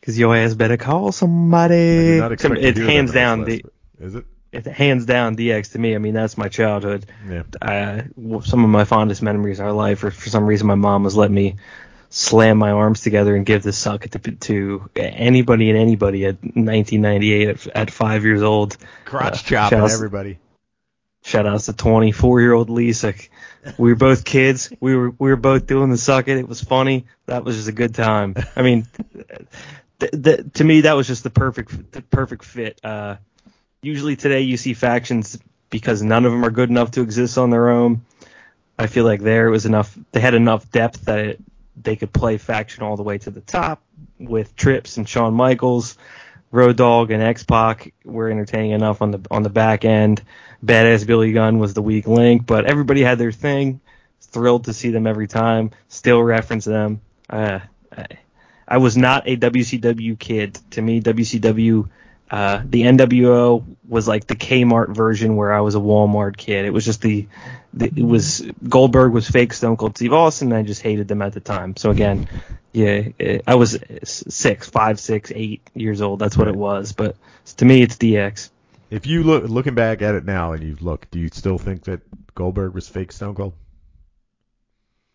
[0.00, 2.18] Because your ass better call somebody.
[2.18, 3.44] to It's hands down.
[3.44, 3.62] The,
[4.00, 4.24] Is it?
[4.52, 5.94] it's hands down DX to me.
[5.94, 7.04] I mean, that's my childhood.
[7.28, 7.42] Yeah.
[7.60, 10.76] uh, w- some of my fondest memories of our life, or for some reason my
[10.76, 11.56] mom was letting me
[12.10, 17.48] slam my arms together and give the suck to, to anybody and anybody at 1998
[17.48, 18.76] at, at five years old.
[19.04, 20.38] Crotch Uh, chopping shouts- everybody.
[21.24, 23.12] Shout outs to 24 year old Lisa.
[23.76, 24.72] We were both kids.
[24.80, 26.38] We were we were both doing the suck it.
[26.38, 27.04] It was funny.
[27.26, 28.34] That was just a good time.
[28.56, 28.86] I mean,
[30.00, 32.80] th- th- to me that was just the perfect the perfect fit.
[32.82, 33.16] Uh,
[33.82, 35.38] usually today you see factions
[35.70, 38.02] because none of them are good enough to exist on their own.
[38.78, 39.98] I feel like there was enough.
[40.12, 41.40] They had enough depth that it,
[41.82, 43.82] they could play faction all the way to the top
[44.18, 45.96] with Trips and Shawn Michaels,
[46.50, 50.22] Road Dogg and X Pac were entertaining enough on the on the back end.
[50.64, 53.80] Badass Billy Gunn was the weak link, but everybody had their thing.
[54.20, 55.70] Thrilled to see them every time.
[55.88, 57.00] Still reference them.
[57.30, 57.60] Uh,
[57.96, 58.06] I,
[58.66, 60.58] I was not a WCW kid.
[60.72, 61.88] To me, WCW,
[62.30, 66.66] uh, the NWO was like the Kmart version where I was a Walmart kid.
[66.66, 67.26] It was just the,
[67.72, 70.52] the it was Goldberg was fake Stone Cold Steve Austin.
[70.52, 71.76] And I just hated them at the time.
[71.76, 72.28] So again,
[72.72, 76.18] yeah, eh, I was six, five, six, eight years old.
[76.18, 76.92] That's what it was.
[76.92, 77.16] But
[77.56, 78.50] to me, it's DX.
[78.90, 81.84] If you look looking back at it now and you look, do you still think
[81.84, 82.00] that
[82.34, 83.54] Goldberg was fake Stone Cold?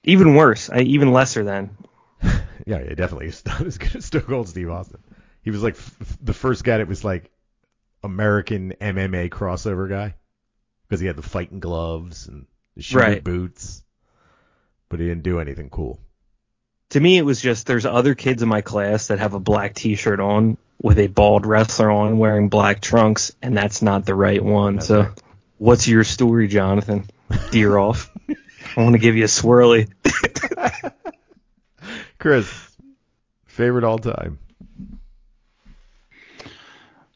[0.04, 1.78] Even worse, I, even lesser than.
[2.66, 3.26] Yeah, yeah, definitely.
[3.26, 5.04] He's not as good as Stone Cold Steve Austin.
[5.44, 7.30] He was like f- the first guy that was like
[8.04, 10.16] American MMA crossover guy
[10.88, 13.24] because he had the fighting gloves and the shooter Right.
[13.24, 13.84] boots,
[14.90, 16.00] but he didn't do anything cool.
[16.90, 19.74] To me, it was just there's other kids in my class that have a black
[19.74, 24.44] T-shirt on with a bald wrestler on wearing black trunks, and that's not the right
[24.44, 24.76] one.
[24.76, 25.22] That's so, right.
[25.58, 27.06] what's your story, Jonathan?
[27.52, 28.12] Deer off.
[28.78, 29.90] I want to give you a swirly.
[32.20, 32.52] Chris,
[33.46, 34.40] favorite all time.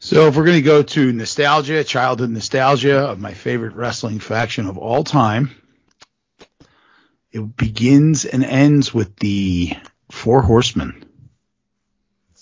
[0.08, 4.66] So if we're going to go to nostalgia, childhood nostalgia of my favorite wrestling faction
[4.66, 5.50] of all time,
[7.30, 9.74] it begins and ends with the
[10.10, 11.04] Four Horsemen.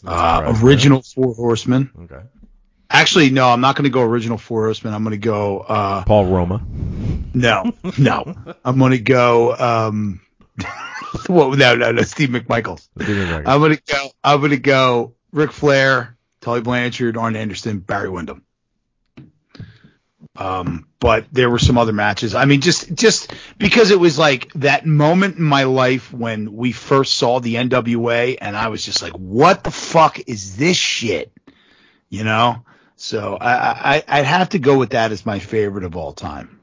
[0.06, 1.90] Uh, original Four Horsemen.
[2.02, 2.20] Okay.
[2.88, 4.94] Actually, no, I'm not going to go original Four Horsemen.
[4.94, 6.64] I'm going to go, uh, Paul Roma.
[7.34, 8.32] no, no.
[8.64, 10.20] I'm going to go, um,
[11.28, 12.88] well, no, no, no, Steve McMichaels.
[12.94, 13.42] Reagan.
[13.44, 14.10] I'm gonna go.
[14.22, 15.14] I'm gonna go.
[15.32, 16.15] Ric Flair,
[16.46, 18.44] Tully Blanchard, Arn Anderson, Barry Windham.
[20.36, 22.36] Um, but there were some other matches.
[22.36, 26.70] I mean, just just because it was like that moment in my life when we
[26.70, 31.32] first saw the NWA, and I was just like, "What the fuck is this shit?"
[32.10, 32.64] You know.
[32.94, 36.60] So I, I I'd have to go with that as my favorite of all time.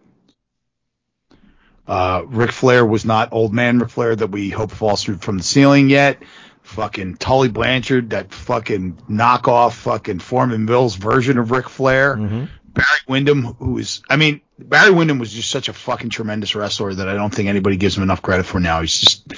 [1.85, 5.39] Uh, Ric Flair was not old man Ric Flair that we hope falls through from
[5.39, 6.23] the ceiling yet.
[6.63, 12.15] Fucking Tully Blanchard, that fucking knockoff fucking Forman Mills version of Ric Flair.
[12.17, 12.49] Mhm.
[12.73, 16.93] Barry Windham, who is, I mean, Barry Windham was just such a fucking tremendous wrestler
[16.93, 18.81] that I don't think anybody gives him enough credit for now.
[18.81, 19.33] He's just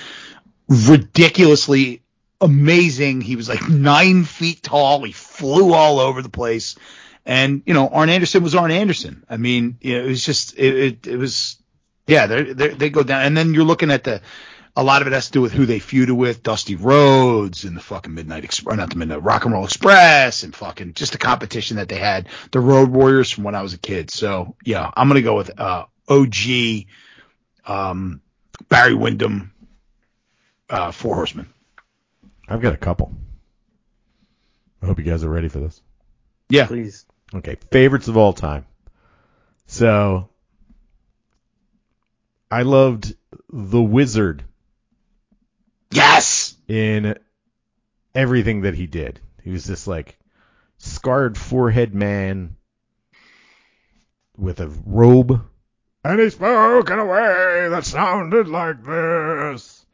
[0.70, 2.02] ridiculously
[2.40, 3.22] amazing.
[3.22, 5.04] He was like nine feet tall.
[5.04, 6.76] He flew all over the place.
[7.26, 9.26] And, you know, Arn Anderson was Arn Anderson.
[9.30, 11.58] I mean, you know, it was just, it, it, it was,
[12.08, 13.24] yeah, they they go down.
[13.24, 14.22] And then you're looking at the,
[14.76, 17.78] a lot of it has to do with who they feuded with, Dusty Rhodes and
[17.78, 21.18] the fucking Midnight Express, not the Midnight Rock and Roll Express, and fucking just the
[21.18, 24.12] competition that they had, the Road Warriors from when I was a kid.
[24.12, 26.88] So yeah, I'm gonna go with uh, OG,
[27.66, 28.22] um,
[28.68, 29.54] Barry Windham,
[30.70, 31.48] uh, Four Horsemen.
[32.48, 33.14] I've got a couple.
[34.82, 35.82] I hope you guys are ready for this.
[36.50, 37.06] Yeah, Please.
[37.34, 38.66] Okay, favorites of all time.
[39.66, 40.30] So
[42.52, 43.16] I loved
[43.50, 44.44] the Wizard
[45.96, 47.18] yes, in
[48.14, 49.20] everything that he did.
[49.44, 50.18] He was this like
[50.78, 52.56] scarred forehead man
[54.38, 55.42] with a robe.
[56.04, 59.86] And he spoke in a way that sounded like this.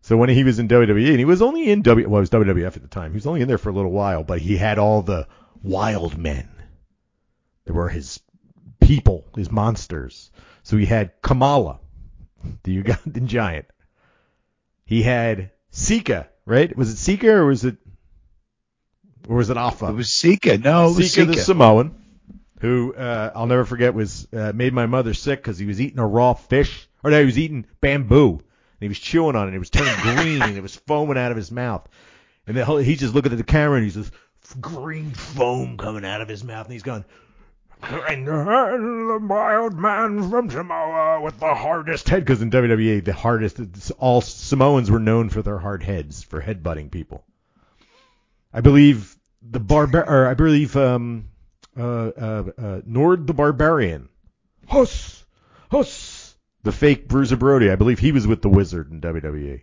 [0.00, 2.30] So when he was in WWE, and he was only in W, well, it was
[2.30, 3.10] WWF at the time.
[3.10, 5.26] He was only in there for a little while, but he had all the
[5.62, 6.48] wild men.
[7.64, 8.20] They were his
[8.80, 10.30] people, his monsters.
[10.62, 11.80] So he had Kamala,
[12.62, 13.66] the Ugandan giant.
[14.86, 16.74] He had Sika, right?
[16.76, 17.76] Was it Sika or was it
[19.28, 19.86] or was it Alpha?
[19.86, 20.56] it was Sika.
[20.58, 21.32] No, it Sika.
[21.32, 21.94] the Samoan,
[22.60, 25.98] who uh, I'll never forget was uh, made my mother sick because he was eating
[25.98, 28.42] a raw fish, or no, he was eating bamboo and
[28.80, 29.46] he was chewing on it.
[29.48, 31.86] and It was turning green and it was foaming out of his mouth.
[32.46, 34.12] And the whole, he's just looking at the camera and he's just
[34.60, 37.04] green foam coming out of his mouth and he's going.
[37.82, 43.60] And the mild man from Samoa with the hardest head, because in WWE the hardest,
[43.98, 47.24] all Samoans were known for their hard heads, for headbutting people.
[48.52, 51.28] I believe the barbar, or I believe um,
[51.76, 54.08] uh, uh, uh, Nord the Barbarian,
[54.66, 55.24] Huss,
[55.70, 57.70] Huss, the fake Bruiser Brody.
[57.70, 59.62] I believe he was with the Wizard in WWE.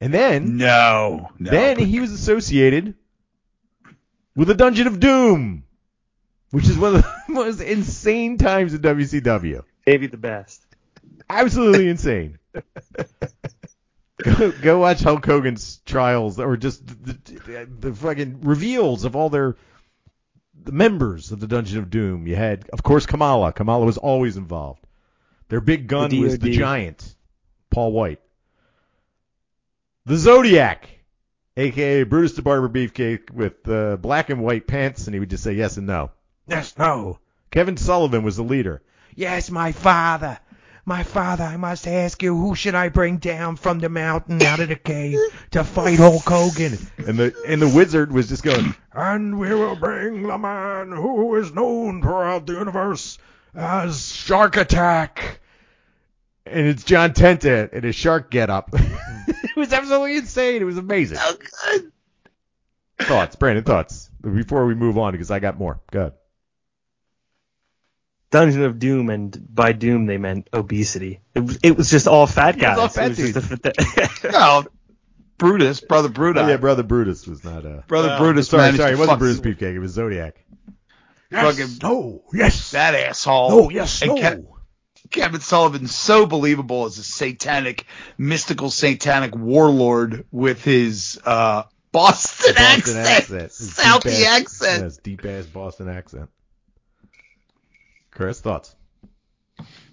[0.00, 1.50] And then, no, no.
[1.50, 2.94] then he was associated
[4.34, 5.64] with the Dungeon of Doom,
[6.50, 9.62] which is one of the most insane times in WCW.
[9.86, 10.64] Maybe the best.
[11.28, 12.38] Absolutely insane.
[14.22, 19.30] go, go watch Hulk Hogan's trials, or just the, the, the fucking reveals of all
[19.30, 19.56] their
[20.62, 22.26] the members of the Dungeon of Doom.
[22.26, 23.52] You had, of course, Kamala.
[23.52, 24.86] Kamala was always involved.
[25.48, 27.14] Their big gun The was the Giant,
[27.70, 28.20] Paul White.
[30.06, 30.88] The Zodiac,
[31.56, 35.42] aka Brutus the Barber Beefcake, with uh, black and white pants, and he would just
[35.42, 36.10] say yes and no.
[36.50, 37.20] Yes, no.
[37.50, 38.82] Kevin Sullivan was the leader.
[39.14, 40.38] Yes, my father.
[40.84, 44.58] My father, I must ask you, who should I bring down from the mountain out
[44.58, 45.18] of the cave
[45.52, 46.76] to fight Hulk Hogan?
[46.98, 51.36] And the and the wizard was just going, and we will bring the man who
[51.36, 53.18] is known throughout the universe
[53.54, 55.40] as Shark Attack.
[56.46, 58.70] And it's John Tenta in his shark getup.
[58.74, 60.62] it was absolutely insane.
[60.62, 61.18] It was amazing.
[61.20, 61.92] Oh, good.
[63.06, 63.62] Thoughts, Brandon?
[63.62, 65.80] Thoughts before we move on because I got more.
[65.92, 66.12] Good.
[68.30, 71.20] Dungeon of Doom, and by Doom they meant obesity.
[71.34, 72.76] It was, it was just all fat Yeah, guys.
[72.76, 73.72] it's all fat It was
[74.12, 74.64] just a- No,
[75.38, 76.42] Brutus, brother Brutus.
[76.44, 78.48] Oh, yeah, brother Brutus was not uh brother Oh, Brutus.
[78.48, 79.74] Sorry, sorry, it wasn't fuck Brutus Beefcake.
[79.74, 80.44] It was Zodiac.
[81.30, 83.50] Fucking no, yes, that asshole.
[83.50, 84.16] no, yes, And no.
[84.16, 87.86] Ke- Kevin Sullivan's so believable as a satanic,
[88.18, 94.82] mystical, satanic warlord with his uh, Boston, Boston accent, accent, His Southie deep-ass- accent.
[94.84, 96.30] yes, deep ass Boston accent.
[98.20, 98.76] Chris, thoughts?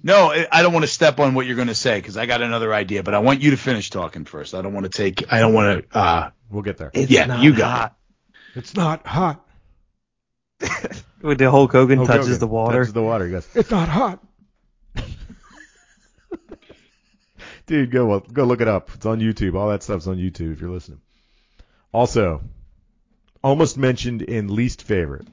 [0.03, 2.25] No, I- I don't want to step on what you're going to say because I
[2.25, 4.53] got another idea, but I want you to finish talking first.
[4.53, 5.31] I don't want to take.
[5.31, 5.97] I don't want to.
[5.97, 6.91] Uh, We'll get there.
[6.93, 7.97] It's Yeah, you got hot.
[8.55, 9.47] It's not hot.
[11.21, 12.77] When the Hulk Hogan Hulk touches Hogan the water.
[12.79, 13.25] Touches the water.
[13.25, 14.21] He goes, it's not hot.
[17.65, 18.91] Dude, go go look it up.
[18.93, 19.55] It's on YouTube.
[19.55, 20.99] All that stuff's on YouTube if you're listening.
[21.93, 22.41] Also,
[23.43, 25.27] almost mentioned in least favorite,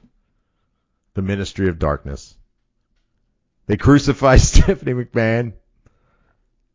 [1.13, 2.35] the Ministry of Darkness.
[3.67, 5.53] They crucified Stephanie McMahon.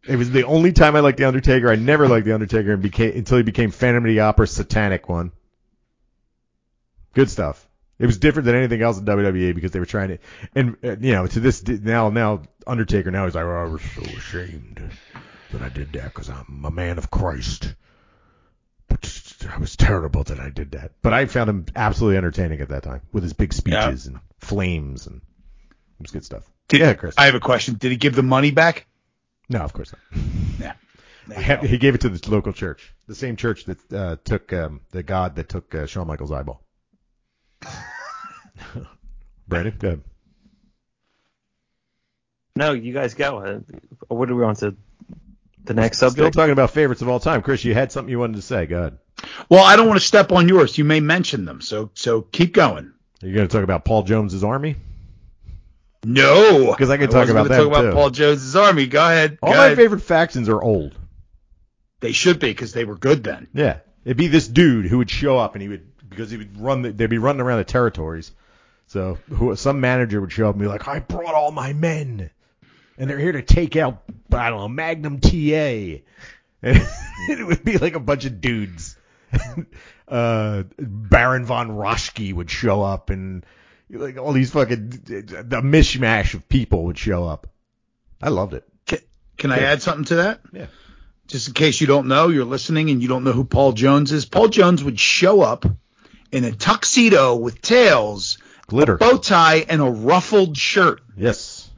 [0.08, 1.70] It was the only time I liked the Undertaker.
[1.70, 5.08] I never liked the Undertaker and became, until he became Phantom of the Opera, satanic
[5.08, 5.32] one.
[7.12, 7.68] Good stuff.
[7.98, 10.18] It was different than anything else in WWE because they were trying to,
[10.54, 13.82] and uh, you know, to this now, now Undertaker now he's like, oh, I was
[13.82, 14.80] so ashamed
[15.52, 17.74] that I did that because I'm a man of Christ.
[18.88, 19.06] But
[19.52, 20.92] I was terrible that I did that.
[21.02, 25.06] But I found him absolutely entertaining at that time with his big speeches and flames
[25.06, 26.50] and it was good stuff.
[26.70, 27.14] Did, yeah, Chris.
[27.18, 27.74] I have a question.
[27.74, 28.86] Did he give the money back?
[29.50, 30.22] no, of course not.
[30.60, 30.72] Yeah.
[31.28, 34.52] There have- he gave it to the local church, the same church that uh, took
[34.52, 36.64] um, the God that took uh, Shawn Michaels' eyeball.
[39.46, 40.00] Brandon, go ahead.
[42.56, 43.38] No, you guys go.
[43.38, 43.60] Uh,
[44.08, 44.74] What do we want to?
[45.64, 46.12] The next subject?
[46.14, 46.34] Still subject.
[46.36, 47.42] talking about favorites of all time.
[47.42, 48.66] Chris, you had something you wanted to say.
[48.66, 48.98] Go ahead.
[49.48, 50.76] Well, I don't want to step on yours.
[50.78, 52.92] You may mention them, so so keep going.
[53.22, 54.76] Are you going to talk about Paul Jones's army?
[56.04, 57.92] No, 'Cause I could talk about gonna talk about too.
[57.92, 58.86] Paul Jones's army.
[58.86, 59.38] Go ahead.
[59.42, 59.76] All go my ahead.
[59.76, 60.96] favorite factions are old.
[62.00, 63.48] They should be because they were good then.
[63.52, 66.58] Yeah, it'd be this dude who would show up and he would because he would
[66.58, 66.82] run.
[66.82, 68.32] The, they'd be running around the territories.
[68.86, 72.30] So who, some manager would show up and be like, "I brought all my men,
[72.96, 75.28] and they're here to take out I don't know Magnum TA,"
[76.62, 76.80] and
[77.28, 78.96] it would be like a bunch of dudes.
[80.08, 83.44] uh, Baron von Raschke would show up and
[83.98, 87.48] like all these fucking the mishmash of people would show up.
[88.22, 88.64] I loved it.
[88.86, 88.98] Can,
[89.36, 90.40] can I add something to that?
[90.52, 90.66] Yeah.
[91.26, 94.10] Just in case you don't know, you're listening and you don't know who Paul Jones
[94.12, 94.24] is.
[94.26, 95.64] Paul Jones would show up
[96.32, 98.96] in a tuxedo with tails, Glitter.
[98.96, 101.68] bow tie, and a ruffled shirt Yes.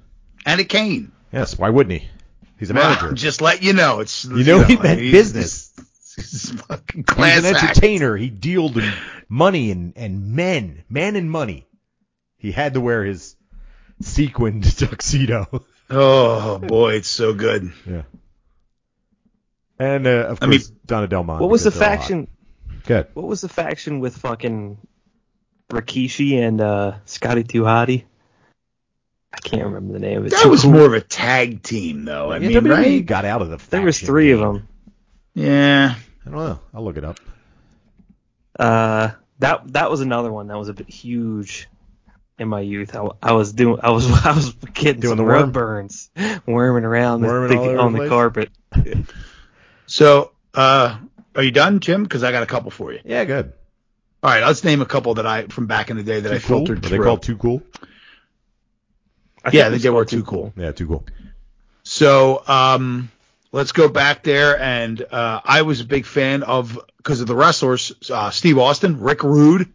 [0.47, 1.13] and a cane.
[1.33, 1.59] Yes.
[1.59, 2.09] Why wouldn't he?
[2.59, 3.13] He's a Well, manager.
[3.15, 5.69] just let you know, it's You know he meant he's- business.
[6.17, 7.63] He's fucking He's class an act.
[7.65, 8.17] entertainer.
[8.19, 8.93] He dealed in
[9.31, 11.67] money and, and men, men and money.
[12.43, 13.37] He had to wear his
[14.01, 15.65] sequined tuxedo.
[15.89, 17.73] Oh boy, it's so good.
[17.89, 18.03] yeah.
[19.79, 21.41] And uh, of I mean- course, Donna Del Monte.
[21.41, 22.01] What was the because they're all hot.
[22.01, 22.29] faction?
[22.85, 23.07] Good.
[23.15, 24.79] What was the faction with fucking
[25.71, 28.05] Rikishi and uh, Scotty 2 Hotty?
[29.33, 30.31] I can't remember the name of it.
[30.33, 30.73] That was cool.
[30.73, 32.33] more of a tag team, though.
[32.33, 33.07] I Yeah, mean, WWE right?
[33.07, 33.57] got out of the.
[33.71, 34.69] There was faction three of them.
[35.35, 35.95] Yeah.
[36.27, 36.61] I don't know.
[36.75, 37.19] I'll look it up.
[38.59, 41.69] Uh, that that was another one that was a bit huge
[42.43, 42.95] in my youth.
[42.95, 45.53] I, I was doing, I was, I was getting Doing the rub worm?
[45.53, 46.11] burns,
[46.47, 48.51] worming around Worming the- all over on the the carpet.
[49.87, 50.99] So, uh,
[51.35, 52.03] are you done, Jim?
[52.03, 53.01] Because I got a couple for you.
[53.05, 53.53] Yeah, good.
[54.23, 56.39] All right, let's name a couple that I from back in the day that I
[56.39, 56.57] Too cool.
[56.67, 57.63] filtered Are they called too cool?
[59.45, 60.53] I Yeah, I think they were called too cool.
[60.57, 61.05] Yeah, too cool.
[61.83, 63.11] So, um,
[63.51, 67.35] let's go back there, and uh, I was a big fan of because of the
[67.35, 69.69] wrestlers: uh, Steve Austin, Rick Rude,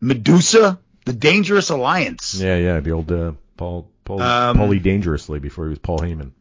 [0.00, 2.80] Medusa, the Dangerous Alliance, Yeah, yeah.
[2.80, 6.32] The old uh, Paul, Paul, Um, Paulie Dangerously before he was Paul Heyman.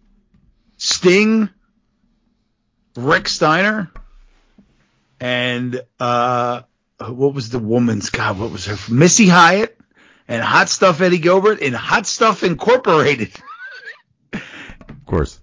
[0.77, 1.49] Sting,
[2.97, 3.89] Rick Steiner,
[5.21, 6.63] and uh,
[6.99, 8.37] what was the woman's God?
[8.39, 8.77] What was her?
[8.93, 9.77] Missy Hyatt
[10.27, 13.31] and Hot Stuff Eddie Gilbert and Hot Stuff Incorporated.
[14.33, 15.39] Of course.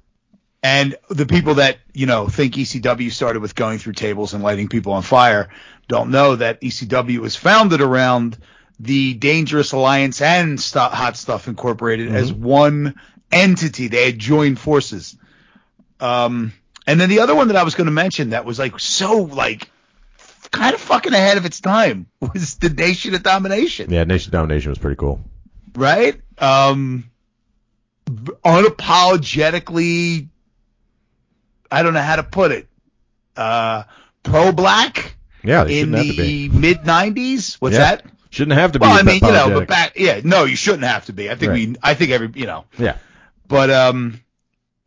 [0.63, 4.69] And the people that, you know, think ECW started with going through tables and lighting
[4.69, 5.49] people on fire
[5.89, 8.39] don't know that ECW was founded around
[8.83, 12.97] the Dangerous Alliance and Stu- Hot Stuff Incorporated as one
[13.31, 13.89] entity.
[13.89, 15.17] They had joined forces.
[16.01, 16.53] Um,
[16.87, 19.19] and then the other one that I was going to mention that was like so
[19.23, 19.71] like
[20.51, 24.33] kind of fucking ahead of its time was the Nation of Domination Yeah, Nation of
[24.33, 25.21] Domination was pretty cool.
[25.77, 26.21] right?
[26.39, 27.05] Um,
[28.11, 30.29] unapologetically,
[31.71, 32.69] I don't know how to put it.
[33.37, 33.85] Uh,
[34.23, 37.57] pro black Yeah, in shouldn't have to the mid '90s.
[37.61, 37.97] What's Yeah.
[37.97, 38.05] that?
[38.33, 38.83] Shouldn't have to be.
[38.87, 41.31] Well, I mean, you know, but back, yeah, no, you shouldn't have to be.
[41.31, 41.69] I think Right.
[41.69, 42.97] we, I think every, you know, Yeah.
[43.47, 44.21] but um,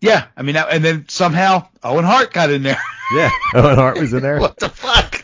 [0.01, 2.79] yeah, I mean, and then somehow Owen Hart got in there.
[3.13, 3.29] Yeah.
[3.53, 4.39] Owen Hart was in there.
[4.41, 5.23] what the fuck?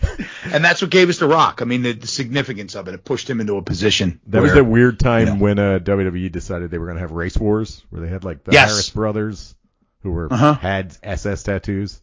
[0.53, 1.63] And that's what gave us the Rock.
[1.63, 2.93] I mean, the, the significance of it.
[2.93, 4.21] It pushed him into a position.
[4.27, 5.39] That was where- that weird time you know.
[5.39, 8.43] when uh, WWE decided they were going to have race wars, where they had like
[8.43, 8.69] the Yes.
[8.69, 9.55] Harris brothers,
[10.03, 10.53] who were Uh-huh.
[10.53, 11.99] had SS tattoos,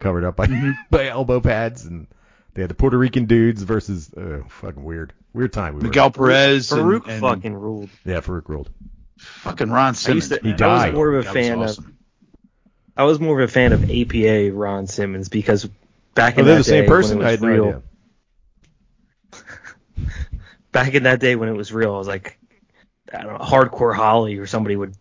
[0.00, 0.72] covered up by Mm-hmm.
[0.90, 2.08] by elbow pads, and
[2.54, 5.74] they had the Puerto Rican dudes versus uh, fucking weird, weird time.
[5.74, 7.90] We were Miguel Perez Farooq and fucking ruled.
[8.04, 8.70] yeah, Farooq ruled.
[9.18, 10.28] fucking Ron Simmons.
[10.28, 10.56] to- He man.
[10.58, 10.68] died.
[10.68, 11.84] I was more of a That fan awesome.
[11.86, 11.92] of.
[12.96, 15.68] I was more of a fan of APA Ron Simmons because
[16.14, 17.18] back Oh, in they're that the same day when person.
[17.20, 17.82] it I was had no real, idea.
[20.72, 22.38] back in that day when it was real, I was like,
[23.12, 24.94] I don't know, hardcore Holly or somebody would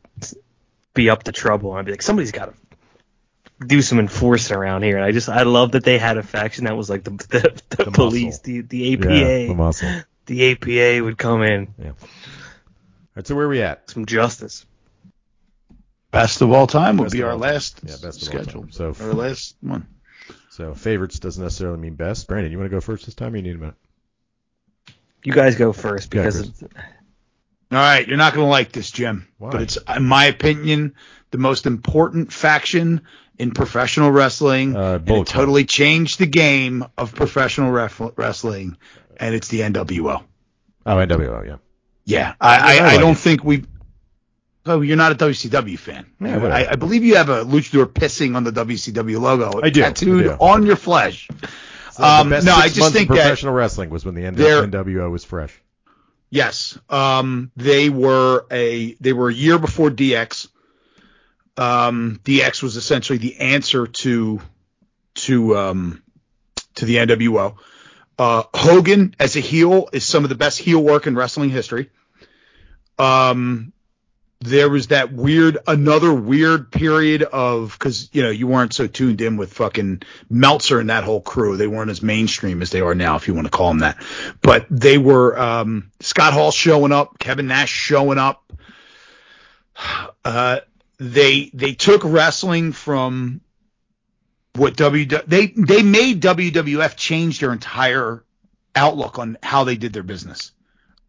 [0.94, 2.54] be up to trouble, and I'd be like, somebody's got to
[3.68, 4.98] do some enforcing around here.
[4.98, 7.62] And I just, I love that they had a faction that was like the the,
[7.70, 8.42] the, The police, muscle.
[8.44, 9.90] the the APA, Yeah, the muscle.
[10.26, 11.90] the APA would come in, Yeah.
[11.90, 11.96] All
[13.18, 13.90] right, so where are we at?
[13.90, 14.66] some justice.
[16.12, 18.68] Best of all time would Best be our all last Yeah, best schedule.
[18.72, 19.88] So, Our last one.
[20.52, 22.28] so favorites doesn't necessarily mean best.
[22.28, 23.34] Brandon, you want to go first this time?
[23.34, 23.76] Or you need a minute.
[25.24, 26.50] You guys go first because Chris.
[26.50, 26.84] it's-
[27.72, 29.28] All right, you're not going to like this, Jim.
[29.40, 29.50] Why?
[29.52, 30.94] But it's, in my opinion,
[31.32, 33.02] the most important faction
[33.38, 34.76] in professional wrestling.
[34.76, 38.78] Uh, and it totally changed the game of professional ref- wrestling,
[39.18, 40.24] and it's the NWO.
[40.86, 41.58] Oh, NWO, yeah.
[42.06, 43.64] Yeah, I, I I, I don't think we.
[44.66, 46.06] Oh, you're not a WCW fan.
[46.22, 46.46] Yeah.
[46.48, 50.24] I, I believe you have a luchador pissing on the WCW logo I do, tattooed
[50.24, 50.32] do.
[50.32, 51.28] on your flesh.
[51.92, 55.54] So Um, no, I just think professional wrestling was when the NWO was fresh.
[56.30, 56.78] Yes.
[56.90, 60.48] Um, they were a they were a year before DX.
[61.58, 64.42] Um, DX was essentially the answer to
[65.16, 66.04] to um,
[66.76, 67.56] to the NWO.
[68.18, 71.90] Uh, Hogan as a heel is some of the best heel work in wrestling history.
[73.00, 73.74] Um,
[74.40, 79.22] there was that weird, another weird period of, cause, you know, you weren't so tuned
[79.22, 81.56] in with fucking Meltzer and that whole crew.
[81.56, 84.04] They weren't as mainstream as they are now, if you want to call them that.
[84.42, 88.44] But they were, um, Scott Hall showing up, Kevin Nash showing up.
[90.26, 90.60] Uh,
[90.98, 93.42] they, they took wrestling from
[94.56, 98.24] what W, they, they made WWF change their entire
[98.76, 100.52] outlook on how they did their business.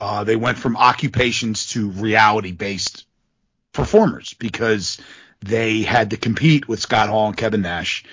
[0.01, 3.07] Uh, they went from occupations to reality based
[3.73, 4.99] performers because
[5.41, 8.05] they had to compete with Scott Hall and Kevin Nash.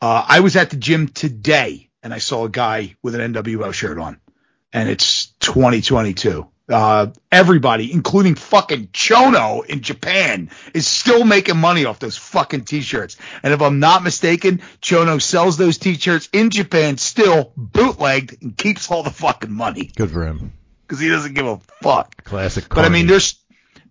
[0.00, 3.72] Uh, I was at the gym today and I saw a guy with an NWO
[3.72, 4.20] shirt on,
[4.72, 6.48] and it's 2022.
[6.72, 13.16] Uh, everybody, including fucking Chono in Japan, is still making money off those fucking t-shirts.
[13.42, 18.90] And if I'm not mistaken, Chono sells those t-shirts in Japan still bootlegged and keeps
[18.90, 20.54] all the fucking money Good for him.
[20.86, 22.24] because he doesn't give a fuck.
[22.24, 22.66] Classic.
[22.68, 23.38] But I mean, there's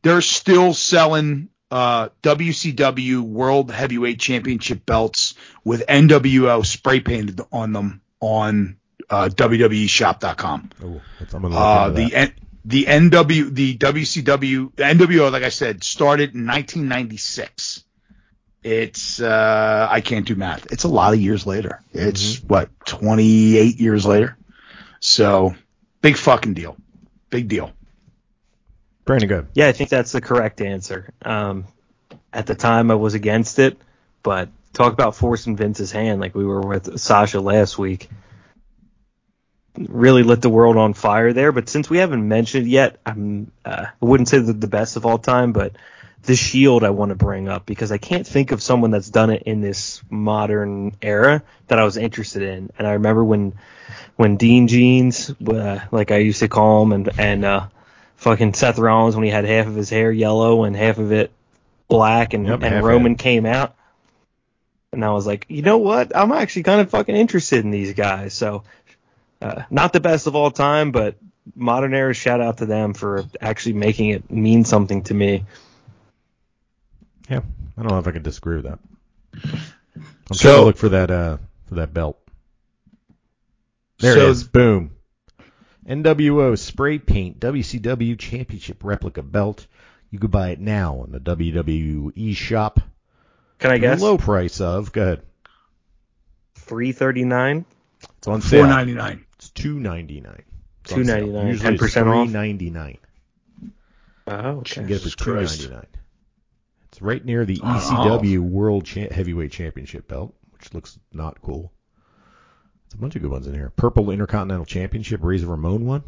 [0.02, 8.02] they're still selling uh, WCW World Heavyweight Championship belts with NWO spray painted on them
[8.20, 8.78] on
[9.10, 10.70] uh, WWEshop.com.
[10.84, 12.16] Oh, that's, I'm gonna look Uh, the.
[12.16, 12.34] N-
[12.66, 17.84] the NW the WCW the NWO, like I said, started in 1996.
[18.64, 20.72] It's uh, I can't do math.
[20.72, 21.82] It's a lot of years later.
[21.93, 24.38] It's what 28 years later.
[24.99, 25.55] So
[26.01, 26.78] big fucking deal.
[27.32, 27.72] Big deal.
[29.05, 29.47] Brandon, good.
[29.53, 31.12] Yeah, I think that's the correct answer.
[31.24, 31.66] Um,
[32.32, 33.78] at the time, I was against it,
[34.22, 38.09] but talk about forcing Vince's hand, like we were with Sasha last week.
[39.78, 41.52] Really lit the world on fire there.
[41.52, 45.06] But since we haven't mentioned yet, I'm uh, I wouldn't say the, the best of
[45.06, 45.74] all time, but
[46.24, 49.30] the Shield I want to bring up because I can't think of someone that's done
[49.30, 52.70] it in this modern era that I was interested in.
[52.78, 53.54] And I remember when
[54.18, 57.68] when Dean Jeans, uh, like I used to call him, and and uh,
[58.18, 61.32] fucking Seth Rollins when he had half of his hair yellow and half of it
[61.88, 63.76] black, and, Yep, and Roman came out,
[64.94, 66.16] and I was like, you know what?
[66.16, 68.34] I'm actually kind of fucking interested in these guys.
[68.34, 68.64] So,
[69.42, 71.16] uh, not the best of all time, but
[71.56, 72.14] modern era.
[72.14, 75.46] Shout out to them for actually making it mean something to me.
[77.30, 77.42] Yeah,
[77.78, 78.80] I don't know if I can disagree with that.
[79.44, 81.38] I'm So- trying to look for that uh
[81.68, 82.18] for that belt.
[84.00, 84.44] There So- it is.
[84.44, 84.92] Boom.
[85.88, 89.66] NWO spray paint WCW Championship replica belt.
[90.12, 92.80] You could buy it now on the WWE shop.
[93.60, 94.02] Can I guess?
[94.02, 94.92] Low price of.
[94.92, 95.22] Go ahead.
[96.56, 97.66] Three thirty nine.
[98.18, 98.66] It's on sale.
[98.66, 99.26] 499.
[99.31, 99.31] It's
[99.62, 100.43] two ninety nine.
[100.86, 102.26] $2.99, Usually 10% off?
[102.28, 102.97] Three ninety nine.
[104.28, 105.88] Oh, You can get it for two ninety nine.
[106.89, 107.57] It's right near the.
[107.57, 111.72] ECW World Cha- Heavyweight Championship belt, which looks not cool.
[112.86, 113.72] There's a bunch of good ones in here.
[113.76, 116.03] Purple Intercontinental Championship, Razor Ramon one.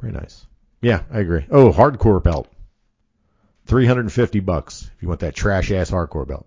[0.00, 0.46] Very nice.
[0.82, 1.46] Yeah, I agree.
[1.50, 2.48] Oh, hardcore belt.
[3.64, 6.46] Three hundred and fifty bucks if you want that trash ass hardcore belt.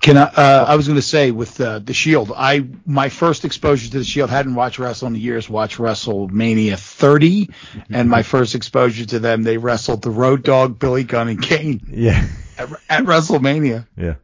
[0.00, 0.22] Can I?
[0.24, 2.30] Uh, I was going to say with uh, the Shield.
[2.36, 5.48] I my first exposure to the Shield hadn't watched wrestling in years.
[5.48, 7.50] Watched WrestleMania 30,
[7.90, 11.80] and my first exposure to them, they wrestled the Road Dog, Billy Gunn, and Kane
[11.90, 12.26] Yeah.
[12.58, 13.86] at, at WrestleMania.
[13.96, 14.14] Yeah.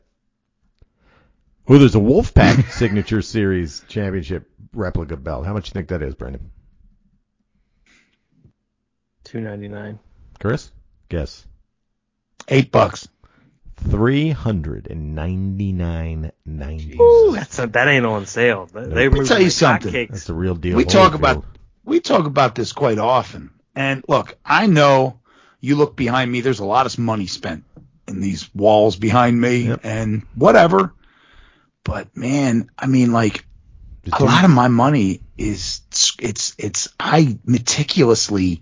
[1.66, 5.46] Well, there's a Wolfpack Signature Series Championship replica belt.
[5.46, 6.51] How much do you think that is, Brandon?
[9.24, 9.98] Two ninety nine.
[10.40, 10.70] Chris?
[11.09, 11.46] Guess.
[12.48, 13.09] Eight bucks.
[13.89, 16.97] Three hundred and ninety nine ninety.
[17.01, 18.66] Ooh, that's a, that ain't on sale.
[18.66, 19.93] They, they Let me tell you like something.
[19.93, 20.09] hotcakes.
[20.11, 20.76] That's the real deal.
[20.76, 21.45] We talk about Holyfield.
[21.85, 23.51] we talk about this quite often.
[23.74, 25.20] And look, I know
[25.61, 26.41] you look behind me.
[26.43, 27.64] There's a lot of money spent
[28.07, 29.81] in these walls behind me, Yep.
[29.85, 30.93] and whatever.
[31.85, 33.45] But man, I mean, like
[34.05, 35.81] Just a do- lot of my money is
[36.18, 38.61] it's it's I meticulously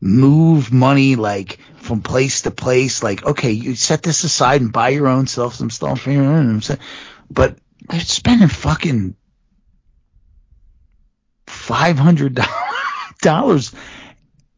[0.00, 3.02] move money like from place to place.
[3.02, 6.62] Like, okay, you set this aside and buy your own self some stuff here, and
[6.62, 6.76] so-
[7.30, 7.56] but
[7.88, 9.16] they're spending fucking
[11.46, 12.38] five hundred
[13.22, 13.72] dollars.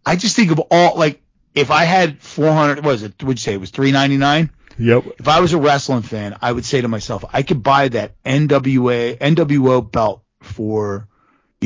[0.04, 1.22] I just think of all like
[1.54, 2.84] if I had four hundred.
[2.84, 3.22] What was it?
[3.22, 4.50] Would you say it was three ninety nine?
[4.78, 5.04] Yep.
[5.20, 8.22] if I was a wrestling fan, I would say to myself, I could buy that
[8.24, 11.08] NWA NWO belt for,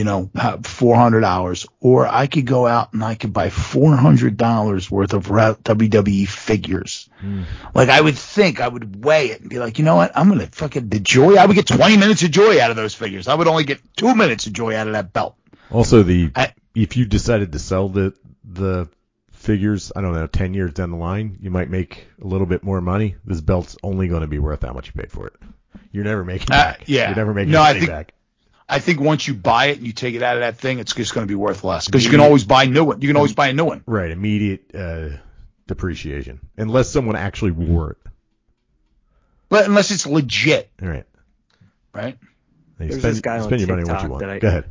[0.01, 0.31] you know,
[0.63, 4.91] four hundred dollars, or I could go out and I could buy four hundred dollars
[4.91, 7.11] worth of WWE figures.
[7.75, 10.31] Like I would think, I would weigh it and be like, you know what, I'm
[10.31, 11.35] gonna fucking the joy.
[11.37, 13.29] I would get twenty minutes of joy out of those figures.
[13.29, 15.37] I would only get two minutes of joy out of that belt.
[15.71, 18.89] Also, the I- if you decided to sell the the
[19.33, 22.63] figures, I don't know, 10 years down the line, you might make a little bit
[22.63, 23.17] more money.
[23.25, 25.33] This belt's only going to be worth how much you paid for it.
[25.93, 26.83] You're never making Uh, back.
[26.87, 27.09] yeah.
[27.09, 28.13] You're never making No, I money think- back.
[28.71, 30.95] I think once you buy it and you take it out of that thing, it's
[30.95, 33.03] just going to be worth less because you can always buy new one.
[33.03, 33.83] You can always buy a new one.
[33.85, 35.09] Right, immediate uh,
[35.67, 36.41] depreciation.
[36.57, 37.97] Unless someone actually wore it.
[39.49, 41.05] But unless it's legit, All right.
[41.93, 42.17] right?
[42.79, 44.21] You There's spend, this guy on your money on what you TikTok want.
[44.21, 44.65] that I- Go ahead.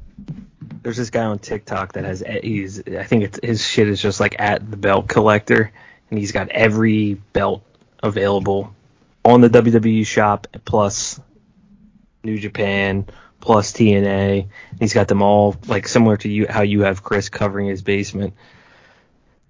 [0.81, 4.19] There's this guy on TikTok that has he's I think it's his shit is just
[4.21, 5.71] like at the belt collector,
[6.09, 7.63] and he's got every belt
[8.01, 8.73] available
[9.25, 11.19] on the WWE shop plus
[12.23, 13.07] New Japan
[13.39, 14.49] plus TNA.
[14.79, 18.33] He's got them all like similar to you how you have Chris covering his basement.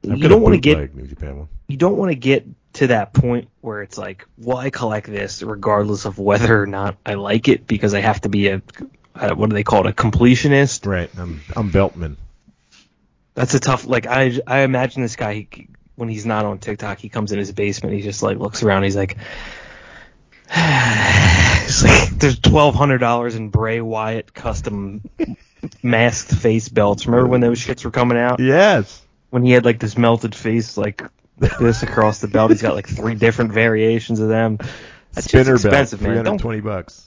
[0.10, 1.48] I've you don't want to get New Japan one.
[1.68, 5.42] you don't want to get to that point where it's like, well, I collect this
[5.44, 8.62] regardless of whether or not I like it because I have to be a,
[9.16, 10.86] uh what do they call it, a completionist.
[10.86, 11.10] Right.
[11.18, 12.16] I'm I'm Beltman.
[13.34, 13.86] That's a tough.
[13.86, 17.40] Like I, I imagine this guy he, when he's not on TikTok, he comes in
[17.40, 19.18] his basement, he just like looks around, he's like,
[21.66, 25.08] it's like there's twelve hundred dollars in Bray Wyatt custom
[25.84, 27.06] masked face belts.
[27.06, 28.40] Remember when those shits were coming out?
[28.40, 29.02] Yes.
[29.30, 31.04] When he had like this melted face like
[31.60, 34.58] this across the belt, he's got like three different variations of them.
[35.14, 35.66] That's just Spinner belt.
[35.66, 36.18] expensive, Three man.
[36.18, 37.06] hundred Don't twenty bucks.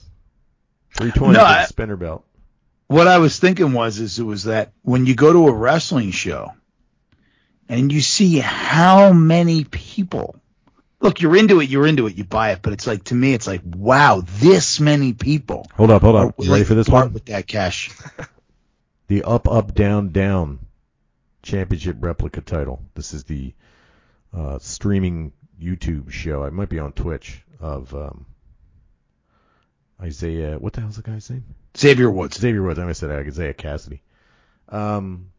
[0.95, 2.25] Three twenty No, I- spinner belt.
[2.87, 6.11] What I was thinking was, is it was that when you go to a wrestling
[6.11, 6.53] show
[7.67, 10.35] and you see how many people,
[11.03, 13.33] look, you're into it, you're into it, you buy it, but it's like, to me,
[13.33, 15.67] it's like, wow, this many people.
[15.75, 16.35] Hold up, hold up.
[16.39, 17.13] You ready for this part one?
[17.13, 17.91] With that cash.
[19.07, 20.59] The up up down down
[21.43, 22.81] championship replica title.
[22.95, 23.53] This is the
[24.33, 26.43] uh, streaming YouTube show.
[26.43, 28.25] I might be on Twitch of um,
[30.01, 30.57] Isaiah.
[30.57, 31.43] What the hell's the guy's name?
[31.77, 32.39] Xavier Woods.
[32.39, 32.79] Xavier Woods.
[32.79, 34.01] I said Isaiah Cassidy.
[34.69, 35.31] Um,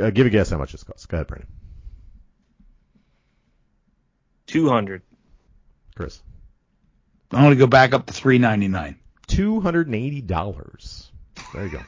[0.00, 1.06] uh, give a guess how much this costs.
[1.06, 1.48] Go ahead, Brandon.
[4.54, 5.02] Two hundred.
[5.96, 6.22] Chris.
[7.32, 8.96] I'm going to go back up to 399.
[9.26, 11.10] Two hundred and eighty dollars.
[11.52, 11.80] There you go.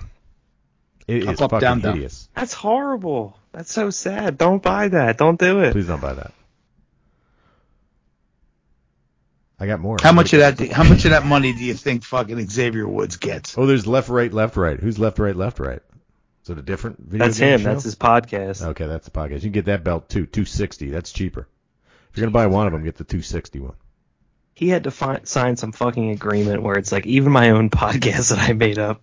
[1.07, 1.95] It Up, is up, fucking down, down.
[1.95, 2.29] hideous.
[2.35, 3.39] That's horrible.
[3.53, 4.37] That's so sad.
[4.39, 5.19] Don't buy that.
[5.19, 5.73] Don't do it.
[5.73, 6.33] Please don't buy that.
[9.61, 9.97] I got more.
[10.03, 13.17] How much of that, how much of that money do you think fucking Xavier Woods
[13.17, 13.57] gets?
[13.57, 14.79] Oh, there's left, right, left, right.
[14.79, 15.81] Who's left, right, left, right?
[16.43, 17.61] Is it a different video That's game him.
[17.61, 17.73] show?
[17.73, 18.63] That's his podcast.
[18.67, 19.35] Okay, that's the podcast.
[19.37, 20.91] You can get that belt too, 260.
[20.91, 21.49] That's cheaper.
[22.17, 23.75] You're gonna buy one of them, get the 260 one.
[24.55, 28.31] He had to fi- sign some fucking agreement where it's like even my own podcast
[28.31, 29.03] that I made up,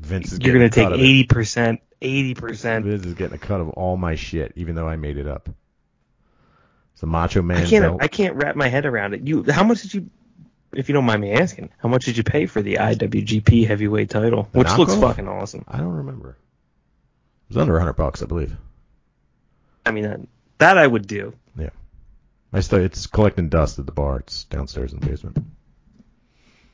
[0.00, 1.04] Vince is you're gonna take cut of it.
[1.04, 2.84] eighty percent, eighty percent.
[2.84, 5.48] Vince is getting a cut of all my shit, even though I made it up.
[6.94, 7.84] It's a Macho Man I can't.
[7.84, 7.98] belt.
[8.02, 9.26] I can't wrap my head around it.
[9.26, 10.10] You, how much did you,
[10.72, 14.10] if you don't mind me asking, how much did you pay for the IWGP Heavyweight
[14.10, 15.64] Title, The which looks fucking awesome?
[15.68, 16.30] I don't remember.
[16.30, 18.54] It was under 100 bucks, I believe.
[19.86, 20.26] I mean,
[20.58, 21.34] that, I would do.
[21.56, 21.70] Yeah.
[22.52, 24.20] I still, it's collecting dust at the bar.
[24.20, 25.38] It's downstairs in the basement.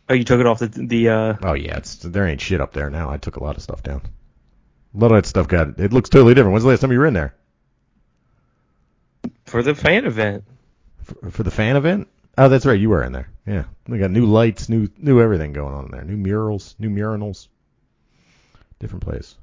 [0.09, 1.09] Oh, you took it off the the.
[1.09, 3.11] uh Oh yeah, it's there ain't shit up there now.
[3.11, 4.03] I took a lot of stuff down.
[4.95, 6.53] A lot of that stuff got it looks totally different.
[6.53, 7.35] When's the last time you were in there?
[9.47, 10.45] for the fan event.
[11.03, 12.09] For, for the fan event?
[12.37, 13.31] Oh, that's right, you were in there.
[13.47, 16.05] Yeah, we got new lights, new new everything going on in there.
[16.05, 17.49] New murals, new murals.
[18.81, 19.37] Different place.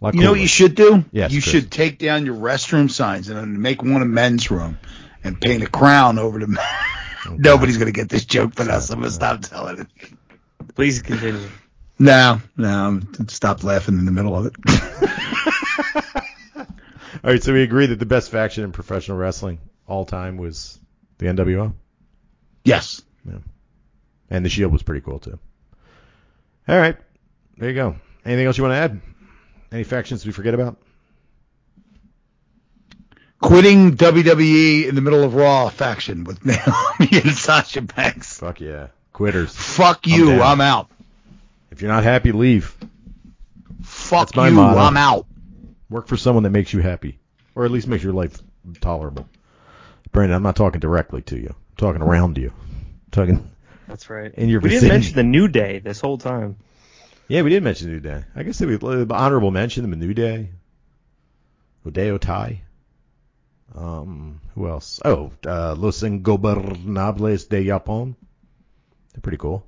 [0.00, 1.04] A You know what you should do?
[1.12, 1.52] Yes, you Chris.
[1.52, 4.78] should take down your restroom signs and make one a men's room
[5.24, 6.60] and paint a crown over the.
[7.30, 8.90] Nobody's gonna get this joke but us.
[8.90, 9.86] I'm gonna stop telling it.
[10.74, 11.46] Please continue.
[11.98, 14.54] No, no, I'm stop laughing in the middle of it.
[17.24, 20.80] All right, so we agree that the best faction in professional wrestling all time was
[21.18, 21.72] the NWO,
[22.64, 23.00] yes.
[23.24, 23.38] Yeah.
[24.30, 25.38] and the Shield was pretty cool too.
[26.66, 26.96] All right,
[27.58, 27.94] there you go.
[28.24, 29.00] Anything else you want to add?
[29.72, 30.76] Any factions we forget about?
[33.40, 38.38] Quitting WWE in the middle of Raw faction with Naomi and Sasha Banks.
[38.38, 39.54] Fuck yeah, quitters.
[39.54, 40.42] Fuck you, down.
[40.42, 40.90] I'm out.
[41.70, 42.76] If you're not happy, leave.
[43.82, 44.78] Fuck That's my you, motto.
[44.78, 45.26] I'm out.
[45.90, 47.18] Work for someone that makes you happy,
[47.54, 48.38] or at least makes your life
[48.80, 49.26] tolerable.
[50.12, 51.48] Brandon, I'm not talking directly to you.
[51.48, 52.52] I'm talking around you.
[52.52, 53.50] I'm talking.
[53.88, 54.32] That's right.
[54.34, 56.56] In your we didn't mention the New Day this whole time.
[57.32, 58.24] Yeah, we did mention New Day.
[58.36, 60.50] I guess we uh, honorable mention the New Day.
[61.82, 62.60] Hideo Tai.
[63.74, 65.00] Um, who else?
[65.02, 68.16] Oh, uh, Los Ingobernables de Japón.
[69.14, 69.64] They're pretty cool.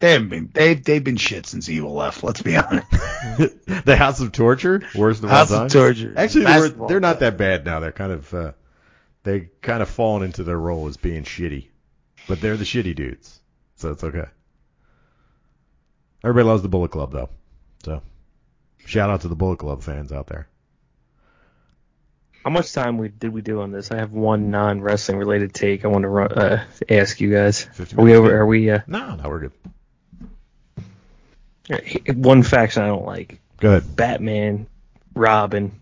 [0.00, 2.90] They haven't been they've they've been shit since Evil left, let's be honest.
[2.90, 5.66] the House of Torture, worst of House all time.
[5.68, 6.12] of Torture.
[6.18, 7.80] Actually, they're, they're not that bad now.
[7.80, 8.52] They're kind of uh,
[9.22, 11.68] they kind of fallen into their role as being shitty,
[12.28, 13.40] but they're the shitty dudes,
[13.76, 14.26] so it's okay.
[16.22, 17.28] Everybody loves the Bullet Club though,
[17.82, 18.02] so
[18.84, 20.48] shout out to the Bullet Club fans out there.
[22.44, 23.90] How much time we did we do on this?
[23.90, 25.84] I have one non wrestling related take.
[25.84, 27.68] I want to run, uh, ask you guys.
[27.96, 28.34] Are we over?
[28.38, 28.70] Are we?
[28.70, 29.50] Uh, No, no, we're
[31.68, 32.16] good.
[32.16, 33.96] one faction I don't like: Go ahead.
[33.96, 34.66] Batman,
[35.14, 35.80] Robin,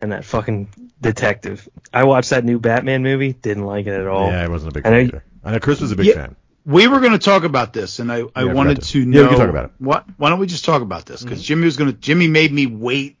[0.00, 0.68] and that fucking
[1.00, 1.68] detective.
[1.92, 3.32] I watched that new Batman movie.
[3.32, 4.30] Didn't like it at all.
[4.30, 5.22] Yeah, I wasn't a big I know fan.
[5.44, 6.14] I know Chris was a big Yeah.
[6.14, 6.36] fan.
[6.68, 8.88] We were going to talk about this, and I, I Yeah, I forgot wanted to.
[8.92, 9.22] to Yeah, know.
[9.22, 9.70] we can talk about it.
[9.78, 10.04] What?
[10.18, 11.22] Why don't we just talk about this?
[11.22, 11.96] Because Jimmy was going to.
[11.98, 13.16] Jimmy made me wait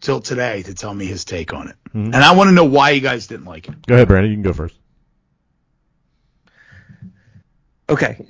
[0.00, 2.06] till today to tell me his take on it, Mhm.
[2.06, 3.86] and I want to know why you guys didn't like it.
[3.86, 4.30] Go ahead, Brandon.
[4.32, 4.74] You can go first.
[7.88, 8.24] okay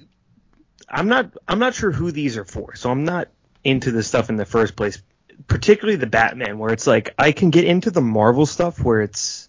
[0.88, 3.28] i'm not i'm not sure who these are for so i'm not
[3.62, 5.00] into this stuff in the first place
[5.46, 9.41] particularly the batman where it's like i can get into the marvel stuff where it's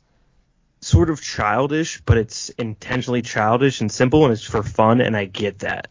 [0.83, 5.25] sort of childish but it's intentionally childish and simple and it's for fun and i
[5.25, 5.87] get that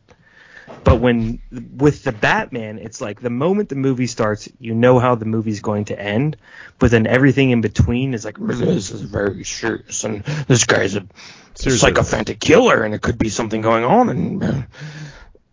[0.85, 1.41] but when
[1.77, 5.61] with the batman it's like the moment the movie starts you know how the movie's
[5.61, 6.37] going to end
[6.79, 11.07] but then everything in between is like this is very serious and this guy's a
[11.55, 11.89] Seriously.
[11.91, 14.67] psychophantic killer and it could be something going on and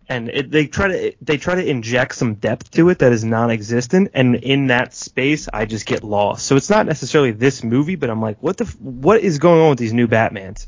[0.10, 3.24] and it, they try to they try to inject some depth to it that is
[3.24, 6.47] non-existent and in that space I just get lost.
[6.47, 9.70] So it's not necessarily this movie, but I'm like, what the what is going on
[9.70, 10.68] with these new Batmans?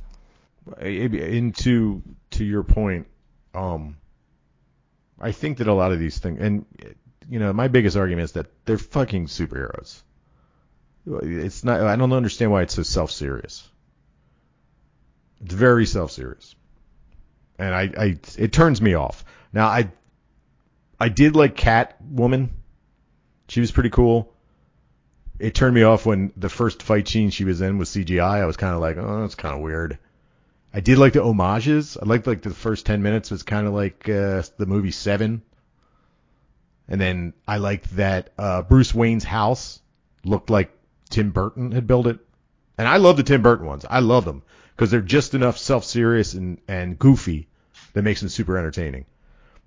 [0.79, 3.07] into to your point,
[3.53, 3.97] um,
[5.19, 6.65] I think that a lot of these things, and
[7.29, 10.01] you know, my biggest argument is that they're fucking superheroes.
[11.05, 11.81] It's not.
[11.81, 13.67] I don't understand why it's so self-serious.
[15.43, 16.55] It's very self-serious,
[17.61, 19.23] and I, I, it turns me off.
[19.53, 19.91] Now, I,
[20.99, 22.49] I did like Catwoman.
[23.47, 24.33] She was pretty cool.
[25.37, 28.41] It turned me off when the first fight scene she was in was CGI.
[28.41, 29.99] I was kind of like, oh, that's kind of weird.
[30.73, 31.97] I did like the homages.
[32.01, 35.41] I liked like the first ten minutes was kind of like uh, the movie Seven,
[36.87, 39.81] and then I liked that uh, Bruce Wayne's house
[40.23, 40.71] looked like
[41.09, 42.19] Tim Burton had built it,
[42.77, 43.85] and I love the Tim Burton ones.
[43.89, 44.43] I love them
[44.75, 47.47] because they're just enough self-serious and and goofy
[47.93, 49.05] that makes them super entertaining.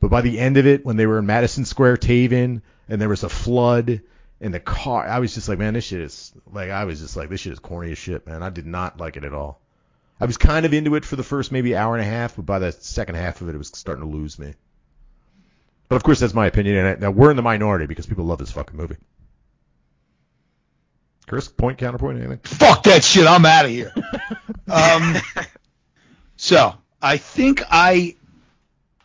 [0.01, 3.09] But by the end of it, when they were in Madison Square Taven and there
[3.09, 4.03] was a flood
[4.41, 7.17] in the car, I was just like, man, this shit is like, I was just
[7.17, 8.43] like, this shit is corny as shit, man.
[8.43, 9.61] I did not like it at all.
[10.21, 12.47] I was kind of into it for the first maybe hour and a half, but
[12.47, 14.55] by the second half of it, it was starting to lose me.
[15.89, 16.77] But of course, that's my opinion.
[16.77, 18.97] And I, now we're in the minority because people love this fucking movie.
[21.27, 22.41] Chris, point, counterpoint, anything?
[22.45, 23.27] Fuck that shit.
[23.27, 23.93] I'm out of here.
[24.71, 25.17] um,
[26.37, 26.75] so
[27.05, 28.17] I think I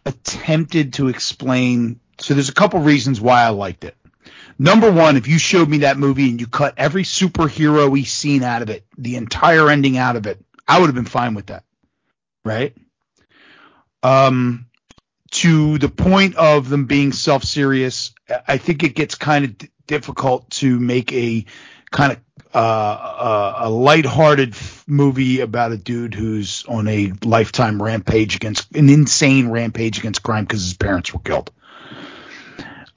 [0.06, 2.00] attempted to explain.
[2.20, 3.98] So there's a couple reasons why I liked it.
[4.58, 8.62] Number one, if you showed me that movie and you cut every superhero-y scene out
[8.62, 11.66] of it, the entire ending out of it, I would have been fine with that.
[12.46, 12.74] Right?
[14.02, 14.68] Um,
[15.32, 18.14] to the point of them being self-serious,
[18.48, 21.46] I think it gets kind of d- difficult to make a
[21.92, 22.20] kind of
[22.54, 24.56] uh, uh, a lighthearted
[24.88, 30.46] movie about a dude who's on a lifetime rampage against an insane rampage against crime
[30.46, 31.52] because his parents were killed.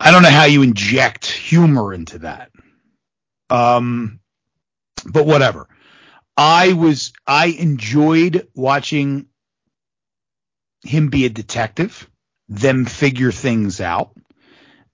[0.01, 2.51] I don't know how you inject humor into that.
[3.51, 4.21] Um,
[5.05, 5.69] but whatever.
[6.37, 9.27] I was I enjoyed watching
[10.83, 12.09] him be a detective,
[12.49, 14.13] them figure things out.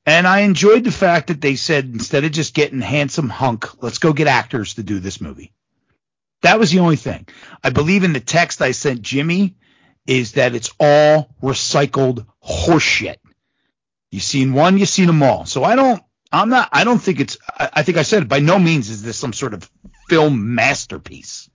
[0.09, 3.99] And I enjoyed the fact that they said instead of just getting handsome hunk, let's
[3.99, 5.53] go get actors to do this movie.
[6.41, 7.29] That was the only thing.
[7.63, 9.57] I believe in the text I sent Jimmy
[10.07, 13.17] is that it's all recycled horseshit.
[14.11, 15.45] You've seen one, you've seen them all.
[15.45, 16.03] So I don't,
[16.33, 18.89] I'm not, I don't think it's, I, I think I said it, by no means
[18.89, 19.71] is this some sort of
[20.09, 21.51] film masterpiece.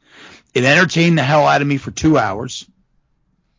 [0.53, 2.69] It entertained the hell out of me for two hours,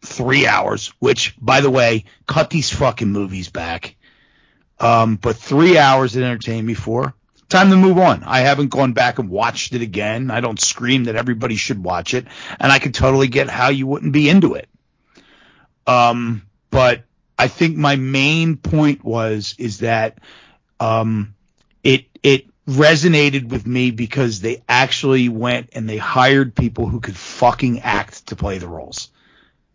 [0.03, 3.97] three hours, which by the way, cut these fucking movies back.
[4.85, 7.14] Um, but three hours it entertained me for.
[7.49, 8.22] Time to move on.
[8.24, 10.30] I haven't gone back and watched it again.
[10.30, 12.26] I don't scream that everybody should watch it,
[12.61, 14.68] and I could totally get how you wouldn't be into it.
[15.87, 17.05] Um, but
[17.39, 20.18] I think my main point was is that
[20.80, 21.35] um,
[21.82, 27.16] it it resonated with me because they actually went and they hired people who could
[27.16, 29.11] fucking act to play the roles.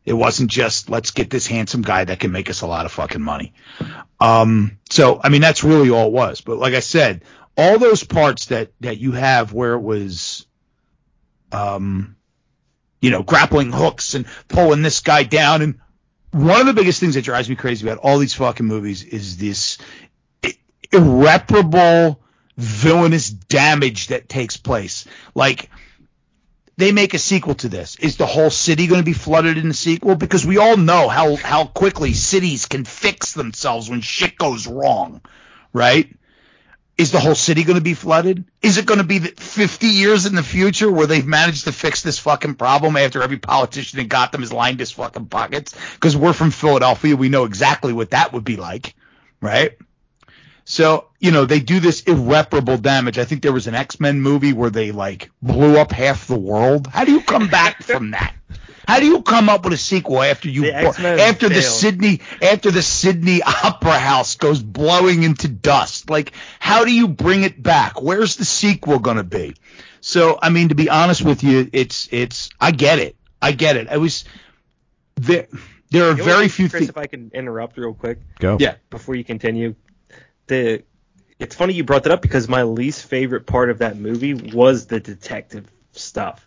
[0.06, 2.92] It wasn't just let's get this handsome guy that can make us a lot of
[2.92, 3.54] fucking money.
[4.20, 6.42] Um, so I mean that's really all it was.
[6.42, 7.24] But like I said,
[7.58, 10.46] all those parts that that you have where it was,
[11.52, 12.16] um,
[13.02, 15.80] you know, grappling hooks and pulling this guy down, and
[16.32, 19.38] one of the biggest things that drives me crazy about all these fucking movies is
[19.38, 19.78] this
[20.92, 22.22] irreparable
[22.58, 25.06] villainous damage that takes place.
[25.34, 25.70] Like
[26.80, 27.98] they make a sequel to this.
[27.98, 30.16] Is the whole city going to be flooded in the sequel?
[30.16, 35.22] Because we all know how how quickly cities can fix themselves when shit goes wrong,
[35.74, 36.10] right?
[36.98, 38.46] Is the whole city going to be flooded?
[38.62, 42.02] Is it going to be 50 years in the future where they've managed to fix
[42.02, 45.76] this fucking problem after every politician in Gotham has lined his fucking pockets?
[45.96, 48.96] Because we're from Philadelphia, we know exactly what that would be like,
[49.42, 49.78] right?
[50.70, 53.18] So, you know, they do this irreparable damage.
[53.18, 56.86] I think there was an X-Men movie where they like blew up half the world.
[56.86, 58.36] How do you come back from that?
[58.88, 61.64] How do you come up with a sequel after you The X-Men after the.
[61.64, 66.08] Sydney after the Sydney Opera House goes blowing into dust?
[66.12, 68.00] Like, how do you bring it back?
[68.00, 69.56] Where's the sequel going to be?
[70.02, 73.76] So, I mean, to be honest with you, it's it's I get it, I get
[73.76, 73.88] it.
[73.90, 74.24] I was
[75.16, 75.48] there.
[75.90, 76.90] There are You very few Chris, things.
[76.90, 78.58] if I can interrupt real quick Go.
[78.60, 78.76] Yeah.
[78.92, 79.74] before you continue.
[80.50, 80.84] The
[81.40, 84.88] it's funny you brought that up because my least favorite part of that movie was
[84.88, 86.46] the detective stuff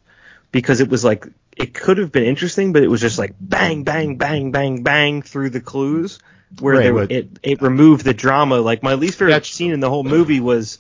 [0.51, 1.27] because it was like
[1.57, 5.23] it could have been interesting, but it was just like bang, bang, bang, bang, bang
[5.23, 6.19] through the clues
[6.61, 8.61] where Right, it it removed the drama.
[8.61, 10.79] Like my least favorite scene in the whole movie was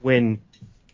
[0.00, 0.40] when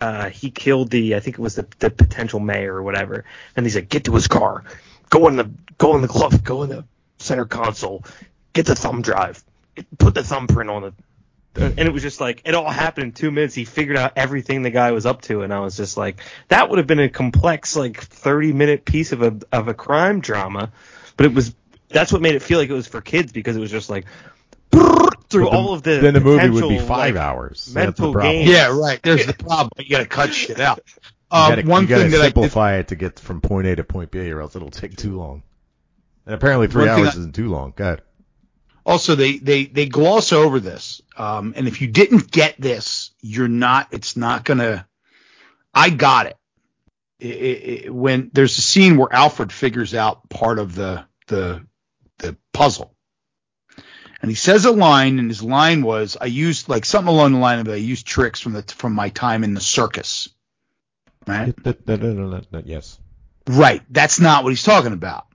[0.00, 3.24] uh, he killed the I think it was the, the potential mayor or whatever,
[3.56, 4.64] and he's like, get to his car,
[5.10, 6.84] go in the go in the glove, go in the
[7.18, 8.04] center console,
[8.52, 9.42] get the thumb drive,
[9.98, 10.94] put the thumbprint on the.
[11.54, 13.52] And it was just like it all happened in two minutes.
[13.54, 16.68] He figured out everything the guy was up to, and I was just like, that
[16.70, 20.70] would have been a complex, like thirty minute piece of a of a crime drama,
[21.16, 21.54] but it was
[21.88, 24.04] that's what made it feel like it was for kids because it was just like
[24.70, 27.74] through the- all of the then the movie would be five like, hours.
[27.74, 28.32] Mental the problem.
[28.34, 28.50] games.
[28.50, 29.00] Yeah, right.
[29.02, 29.70] There's the problem.
[29.78, 30.80] You got to cut shit out.
[30.86, 33.66] You Um, gotta, one you thing that I did, simplify it to get from point
[33.66, 35.42] A to point B, or else it'll take too long.
[36.24, 37.72] And apparently, three hours I- isn't too long.
[37.74, 38.02] Go ahead.
[38.88, 41.02] Also they they they gloss over this.
[41.16, 43.88] Um, and if you didn't get this, you're not.
[43.92, 44.88] It's not gonna.
[45.74, 46.36] I got it.
[47.20, 47.94] It, it, it.
[47.94, 51.66] When there's a scene where Alfred figures out part of the the
[52.18, 52.94] the puzzle,
[54.22, 57.38] and he says a line, and his line was, "I used like something along the
[57.38, 60.30] line of I used tricks from the from my time in the circus."
[61.26, 61.54] Right.
[62.64, 62.98] Yes.
[63.46, 63.82] Right.
[63.90, 65.26] That's not what he's talking about.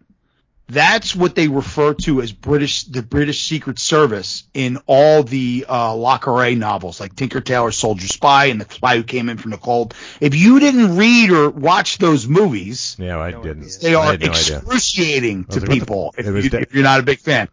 [0.67, 5.93] That's what they refer to as British, the British Secret Service in all the uh,
[5.93, 9.51] Le Carre novels, like Tinker Tailor Soldier Spy and The Spy Who Came In From
[9.51, 9.93] the Cold.
[10.21, 13.77] If you didn't read or watch those movies, Yeah, I didn't.
[13.81, 16.83] they are no excruciating I was to like, the- people if, you, de- if you're
[16.83, 17.49] not a big fan.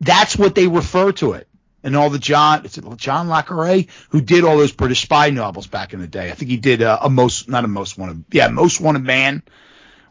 [0.00, 1.46] That's what they refer to it.
[1.84, 5.30] And all the John, is it John Le Carre who did all those British spy
[5.30, 6.30] novels back in the day.
[6.30, 9.42] I think he did uh, a most, not a most wanted, yeah, most wanted man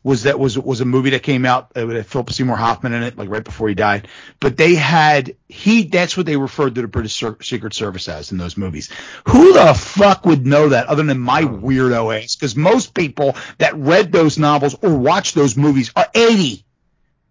[0.04, 3.04] was that was was a movie that came out uh, with Philip Seymour Hoffman in
[3.04, 4.08] it, like right before he died.
[4.40, 8.32] But they had he that's what they referred to the British Ser- Secret Service as
[8.32, 8.90] in those movies.
[9.28, 12.36] Who the fuck would know that other than my weirdo ass?
[12.36, 16.66] Because most people that read those novels or watched those movies are eighty,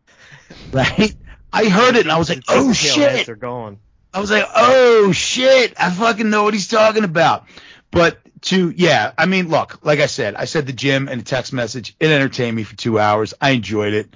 [0.73, 1.15] right?
[1.53, 3.29] I heard it and I was like, oh shit.
[3.29, 3.79] are gone.
[4.15, 7.47] I was like, oh shit, I fucking know what he's talking about.
[7.91, 11.25] But to yeah, I mean, look, like I said, I said the gym and a
[11.25, 11.95] text message.
[12.01, 13.35] It entertained me for two hours.
[13.41, 14.15] I enjoyed it.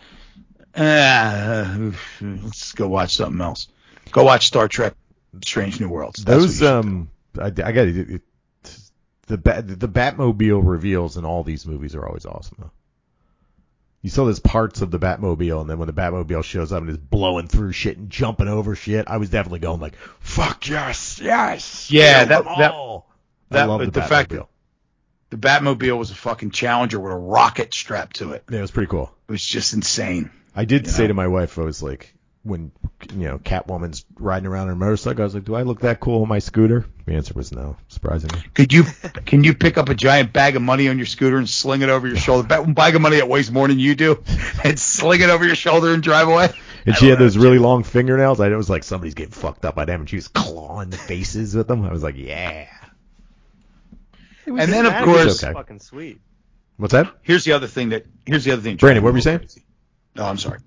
[0.75, 3.68] Uh, let's go watch something else.
[4.11, 4.95] Go watch Star Trek:
[5.45, 6.25] Strange New Worlds.
[6.25, 8.22] That's Those um, I, I got it, it,
[9.27, 12.57] the bat the Batmobile reveals in all these movies are always awesome.
[12.61, 12.70] Though.
[14.03, 16.91] You saw those parts of the Batmobile, and then when the Batmobile shows up and
[16.91, 21.20] is blowing through shit and jumping over shit, I was definitely going like, "Fuck yes,
[21.22, 23.09] yes, Yeah, that- all."
[23.55, 24.48] That- I love but the, the fact Batmobile.
[25.30, 28.44] the Batmobile was a fucking Challenger with a rocket strapped to it.
[28.50, 29.12] yeah, it was pretty cool.
[29.28, 30.30] It was just insane.
[30.55, 31.09] I did say know?
[31.09, 32.70] to my wife, I was like, when
[33.11, 35.98] you know Catwoman's riding around on a motorcycle, I was like, "Do I look that
[35.98, 38.38] cool on my scooter?" The answer was no, surprisingly.
[38.52, 38.84] Could you
[39.24, 41.88] can you pick up a giant bag of money on your scooter and sling it
[41.88, 42.46] over your shoulder?
[42.46, 44.22] Ba- Bag of money that weighs more than you do,
[44.62, 46.50] and sling it over your shoulder and drive away.
[46.84, 48.40] And I she had those really long fingernails.
[48.40, 50.98] I it was like somebody's getting fucked up by them, and she was clawing the
[50.98, 51.82] faces with them.
[51.86, 52.66] I was like, "Yeah."
[54.61, 55.53] And then of course, Okay.
[55.53, 56.20] fucking sweet.
[56.76, 57.12] What's that?
[57.22, 58.76] here's the other thing that here's the other thing.
[58.76, 59.49] Brandon, what were you saying?
[60.16, 60.59] No, I'm sorry.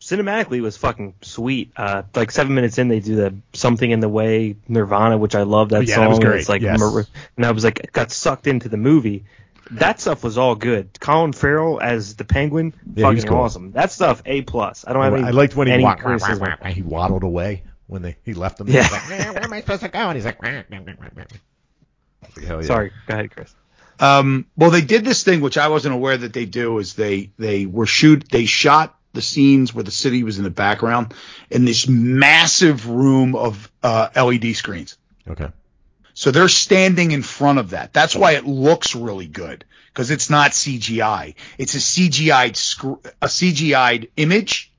[0.00, 1.72] cinematically it was fucking sweet.
[1.76, 5.42] Uh, like seven minutes in, they do the "Something in the Way" Nirvana, which I
[5.42, 6.04] love that Oh, yeah, song.
[6.04, 6.78] that was great, It's like, yes.
[6.80, 7.06] mer-
[7.36, 9.24] and I was like, got sucked into the movie.
[9.70, 10.98] That stuff was all good.
[10.98, 13.38] Colin Farrell as the Penguin, Yeah, fucking cool.
[13.38, 13.70] awesome.
[13.72, 14.84] That stuff, a plus.
[14.86, 15.22] I don't have any.
[15.22, 18.16] I liked when he any wa- wah, wah, wah, wah, he waddled away when they
[18.24, 18.68] he left them.
[18.68, 18.82] Yeah.
[18.82, 19.98] He's like, "Eh, where am I supposed to go?
[20.00, 20.42] And he's like,
[22.40, 22.60] yeah.
[22.62, 23.54] Sorry, go ahead, Chris.
[24.00, 27.30] Um, well, they did this thing which I wasn't aware that they do is they
[27.38, 31.14] they were shoot they shot the scenes where the city was in the background
[31.50, 34.96] in this massive room of uh, LED screens.
[35.28, 35.48] Okay.
[36.14, 37.92] So they're standing in front of that.
[37.92, 41.34] That's why it looks really good because it's not CGI.
[41.58, 44.72] It's a CGI'd sc- a CGI'd image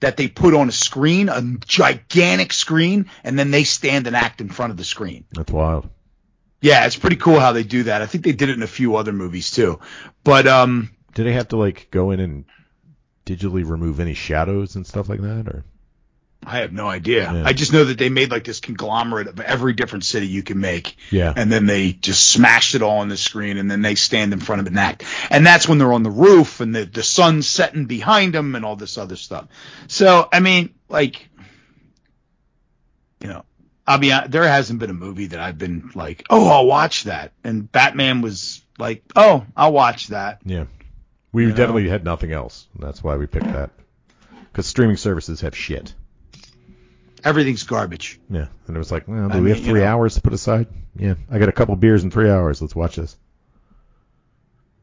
[0.00, 4.40] that they put on a screen, a gigantic screen, and then they stand and act
[4.40, 5.24] in front of the screen.
[5.32, 5.88] That's wild.
[6.60, 8.02] Yeah, it's pretty cool how they do that.
[8.02, 9.80] I think they did it in a few other movies too.
[10.24, 12.44] But um, Did they have to like go in and
[13.26, 15.64] digitally remove any shadows and stuff like that, or
[16.44, 17.30] I have no idea.
[17.30, 17.42] Yeah.
[17.44, 20.58] I just know that they made like this conglomerate of every different city you can
[20.58, 20.96] make.
[21.10, 24.32] yeah, and then they just smashed it all on the screen and then they stand
[24.32, 27.02] in front of an act and that's when they're on the roof and the, the
[27.02, 29.46] sun's setting behind them and all this other stuff
[29.86, 31.29] so i mean like
[33.90, 36.66] know i'll be hon- there hasn't been a movie that i've been like oh i'll
[36.66, 40.64] watch that and batman was like oh i'll watch that yeah.
[41.32, 41.54] We You know?
[41.56, 42.66] definitely had nothing else.
[42.76, 43.70] That's why we picked that.
[44.50, 45.94] Because streaming services have shit.
[47.22, 49.80] everything's garbage Yeah, and it was like, well, do I we mean, have you three
[49.82, 49.86] know.
[49.86, 50.66] hours to put aside?
[50.96, 52.60] Yeah, I got a couple beers in three hours.
[52.60, 53.16] Let's watch this.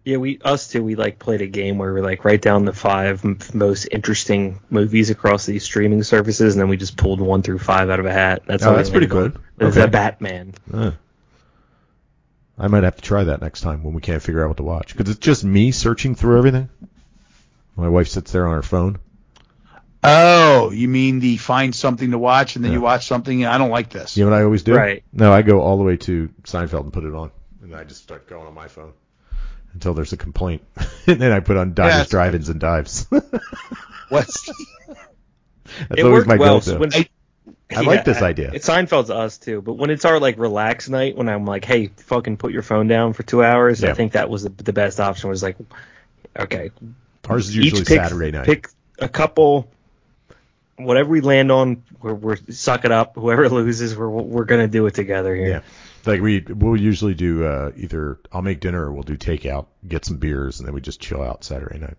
[0.08, 0.82] Yeah, we us too.
[0.84, 4.62] We like played a game where we like write down the five m- most interesting
[4.70, 8.06] movies across these streaming services, and then we just pulled one through five out of
[8.06, 8.44] a hat.
[8.48, 9.36] That's Oh, that's pretty good.
[9.60, 9.82] on Okay.
[9.82, 10.54] The Batman.
[10.74, 10.92] Uh,
[12.58, 14.64] I might have to try that next time when we can't figure out what to
[14.64, 14.96] watch.
[14.96, 16.70] Because it's just me searching through everything.
[17.76, 19.00] My wife sits there on her phone.
[20.06, 22.78] oh you mean the find something to watch and then Yeah.
[22.78, 24.74] you watch something i don't like this You know what I always do?
[24.76, 25.04] Right.
[25.12, 27.30] No, I go all the way to Seinfeld and put it on,
[27.62, 28.94] and I just start going on my phone
[29.74, 30.64] until there's a complaint,
[31.08, 33.08] and then I put on Diners, that's- Drive-ins, and Dives.
[34.10, 36.60] what's That's it always worked my well.
[36.60, 36.78] go-to.
[36.80, 37.10] When, I-
[37.76, 38.52] I like this idea.
[38.54, 41.88] It Seinfeld's us too, but when it's our like relax night, when I'm like, hey,
[41.98, 43.90] fucking put your phone down for two hours, Yeah.
[43.90, 45.30] I think that was the, the best option.
[45.30, 45.58] Was like,
[46.40, 46.72] okay,
[47.28, 48.46] Ours is usually pick, Saturday night.
[48.46, 49.70] Pick a couple,
[50.78, 53.16] whatever we land on, we're, we're suck it up.
[53.16, 55.48] Whoever loses, we're we're gonna do it together here.
[55.50, 55.62] Yeah.
[56.06, 60.06] Like we we'll usually do uh, either I'll make dinner or we'll do takeout, get
[60.06, 61.98] some beers, and then we just chill out Saturday night.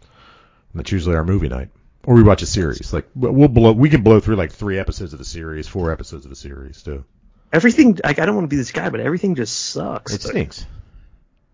[0.00, 1.70] And that's usually our movie night.
[2.04, 2.92] Or we watch a series.
[2.92, 6.26] Like we'll blow we can blow through like three episodes of a series, four episodes
[6.26, 7.04] of a series too.
[7.52, 10.12] Everything, like, I don't want to be this guy, but everything just sucks.
[10.12, 10.66] It stinks.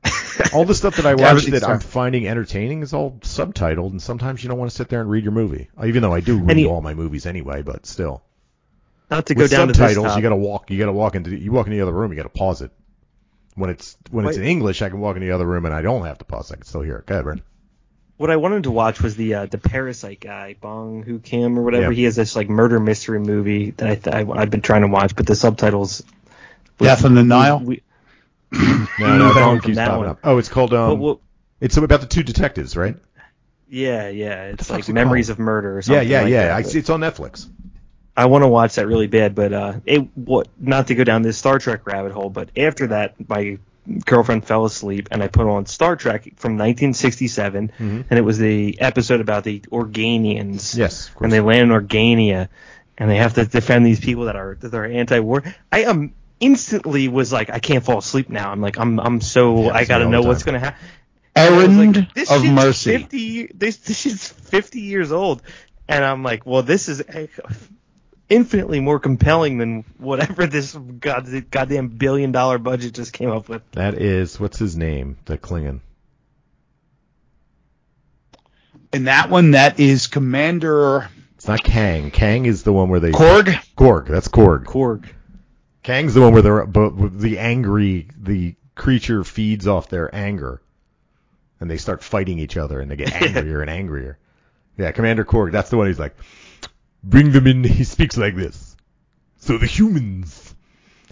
[0.54, 4.42] all the stuff that I watch that I'm finding entertaining is all subtitled, and sometimes
[4.42, 5.68] you don't want to sit there and read your movie.
[5.84, 8.22] Even though I do read you- all my movies anyway, but still.
[9.10, 10.16] Not to go With down to subtitles, topic.
[10.18, 10.70] you gotta walk.
[10.70, 11.36] You gotta walk into.
[11.36, 12.12] You walk in the other room.
[12.12, 12.70] You gotta pause it.
[13.56, 15.82] When it's when it's in English, I can walk in the other room and I
[15.82, 16.52] don't have to pause.
[16.52, 17.06] I can still hear it.
[17.06, 17.42] Go ahead, Brent.
[18.16, 21.62] what I wanted to watch was the uh, the Parasite guy, Bong Hu Kim or
[21.62, 21.90] whatever.
[21.90, 21.96] Yeah.
[21.96, 24.88] He has this like murder mystery movie that I th- I, I've been trying to
[24.88, 26.04] watch, but the subtitles.
[26.78, 27.58] Death on the Nile?
[27.60, 27.82] We,
[28.52, 30.06] No, no, that one keeps popping one.
[30.06, 30.20] up.
[30.24, 30.86] Oh, it's called um.
[30.88, 31.20] well, well,
[31.60, 32.96] it's about the two detectives, right?
[33.68, 35.38] yeah, yeah, it's like it Memories called?
[35.40, 36.08] of Murder or Yeah, something.
[36.08, 36.42] yeah, like yeah.
[36.46, 36.78] that, I see.
[36.78, 37.48] It's on Netflix.
[38.16, 41.22] I want to watch that really bad, but uh, it what not to go down
[41.22, 43.58] this Star Trek rabbit hole, but after that, my
[44.04, 48.00] girlfriend fell asleep, and I put on Star Trek from 1967, Mm-hmm.
[48.10, 50.76] and it was the episode about the Organians.
[50.76, 51.24] Yes, of course.
[51.24, 52.48] and they land in Organia,
[52.98, 55.42] and they have to defend these people that are that are anti-war.
[55.72, 58.50] I um instantly was like, I can't fall asleep now.
[58.50, 60.80] I'm like, I'm I'm so Yeah, I got to know what's gonna happen.
[61.36, 62.98] Errand this of Mercy.
[62.98, 65.42] 50, this, this shit's 50 years old.
[65.88, 67.02] And I'm like, well, this is
[68.30, 73.62] infinitely more compelling than whatever this god, goddamn billion dollar budget just came up with.
[73.72, 75.18] That is what's his name?
[75.26, 75.80] The Klingon.
[78.92, 82.10] In that one, that is Commander It's not Kang.
[82.10, 83.46] Kang is the one where they Korg.
[83.76, 84.08] Korg.
[84.08, 84.64] That's Korg.
[84.64, 85.06] Korg.
[85.82, 90.62] Kang's the one where they're but the angry the creature feeds off their anger,
[91.60, 94.18] and they start fighting each other, and they get angrier and angrier.
[94.76, 95.52] Yeah, Commander Korg.
[95.52, 95.86] That's the one.
[95.86, 96.16] He's like,
[97.02, 97.64] bring them in.
[97.80, 98.76] He speaks like this.
[99.38, 100.54] So the humans.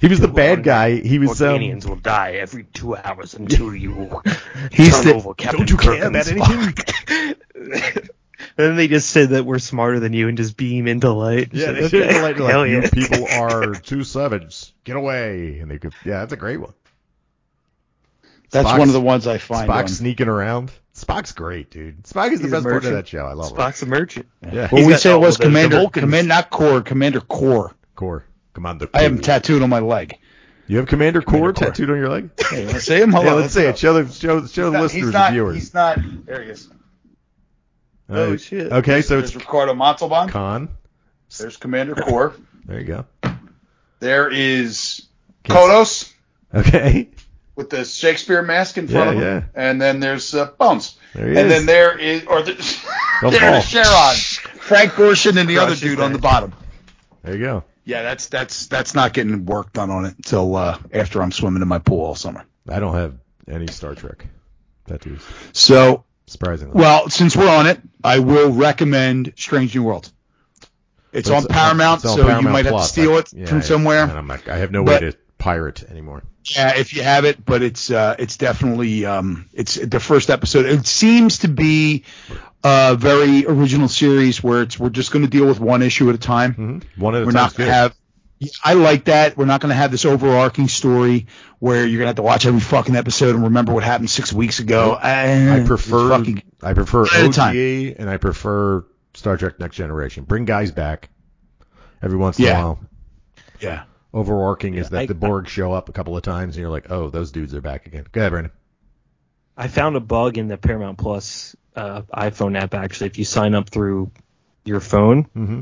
[0.00, 1.00] He was the bad guy.
[1.00, 1.42] He was.
[1.42, 4.20] Um, Organians will die every two hours until you
[4.72, 7.38] He's turn the- over Captain don't you care Kirk and about Spock.
[7.56, 8.10] and
[8.56, 11.48] then they just said that we're smarter than you and just beam into light.
[11.52, 12.12] yeah, they Okay.
[12.12, 14.72] should like, Hell like you people are too savage.
[14.84, 15.58] Get away.
[15.58, 15.92] And they could.
[16.04, 16.74] Yeah, that's a great one.
[18.50, 19.68] That's Spock's- one of the ones I find.
[19.68, 20.70] Spock on- sneaking around.
[21.04, 22.02] Spock's great, dude.
[22.04, 23.24] Spock is the He's a best part of that show.
[23.26, 23.54] I love it.
[23.54, 24.26] Spock's a merchant.
[24.42, 24.68] Yeah.
[24.72, 26.02] Well, He's we got- say it was the- the Commander, Vulcans.
[26.04, 27.74] Commander, not Kor, Commander Kor.
[27.94, 28.24] Kor.
[28.54, 28.88] Commander.
[28.94, 30.16] I have him tattooed on my leg.
[30.66, 31.52] You have Commander, Kor Kor.
[31.52, 32.30] tattooed on your leg?
[32.50, 33.12] Hey, you want to see him?
[33.12, 33.78] Hold yeah, on, let's say it.
[33.78, 35.54] Show the show, show the He's not- listeners he's not, and viewers.
[35.56, 35.98] He's not.
[36.26, 36.68] There he is.
[38.10, 38.72] Oh, shit.
[38.72, 40.28] Okay, so There's it's Ricardo Montalban.
[40.28, 40.68] Khan.
[41.38, 42.34] There's Commander Kor.
[42.64, 43.04] There you go.
[44.00, 45.06] There is
[45.44, 46.12] Kodos
[46.54, 47.08] Okay.
[47.58, 49.50] With the Shakespeare mask in front Yeah, of him.
[49.54, 49.62] yeah.
[49.68, 50.96] And then there's uh, Bones.
[51.12, 51.52] There he and is.
[51.52, 52.52] then there is, or the,
[53.20, 53.82] Don't there's fall.
[53.82, 54.16] Sharon,
[54.60, 56.52] Frank Gorshin, and the other Crush his dude on the bottom.
[57.24, 57.64] There you go.
[57.84, 61.60] Yeah, that's that's that's not getting work done on it until uh, after I'm swimming
[61.62, 62.44] in my pool all summer.
[62.68, 63.14] I don't have
[63.48, 64.26] any Star Trek
[64.86, 65.22] tattoos.
[65.52, 66.74] So surprisingly.
[66.80, 70.12] Well, since we're on it, I will recommend Strange New World.
[71.12, 72.90] It's, But on Paramount, it's on so you Paramount might have to Plus.
[72.92, 74.02] steal I- it yeah, from somewhere.
[74.04, 76.22] and I'm not, I have no But- way to pirate anymore.
[76.54, 80.66] Yeah, if you have it, but it's uh, it's definitely um, it's the first episode.
[80.66, 82.04] It seems to be
[82.64, 86.14] a very original series where it's we're just going to deal with one issue at
[86.14, 86.54] a time.
[86.54, 87.42] hmm One at a We're time.
[87.42, 87.94] not going to have.
[88.64, 89.36] I like that.
[89.36, 91.26] We're not going to have this overarching story
[91.58, 94.32] where you're going to have to watch every fucking episode and remember what happened six
[94.32, 94.96] weeks ago.
[95.00, 97.56] I prefer Fucking, I prefer time.
[97.98, 98.84] And I prefer
[99.14, 100.22] Star Trek Next Generation.
[100.22, 101.08] Bring guys back
[102.00, 102.52] every once in Yeah.
[102.52, 102.78] a while.
[103.60, 103.82] yeah.
[104.12, 106.90] Overarching is that I- the Borg show up a couple of times and you're like,
[106.90, 108.06] oh, those dudes are back again.
[108.10, 108.52] Go ahead, Brandon.
[109.56, 112.74] I found a bug in the Paramount Plus uh, iPhone app.
[112.74, 114.10] Actually, if you sign up through
[114.64, 115.60] your phone Mm-hmm.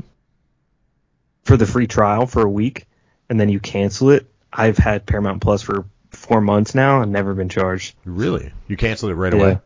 [1.43, 2.87] for the free trial for a week
[3.29, 7.33] and then you cancel it, I've had Paramount Plus for four months now and never
[7.33, 7.95] been charged.
[8.05, 8.51] Really?
[8.67, 9.39] You canceled it right Yeah.
[9.39, 9.59] away?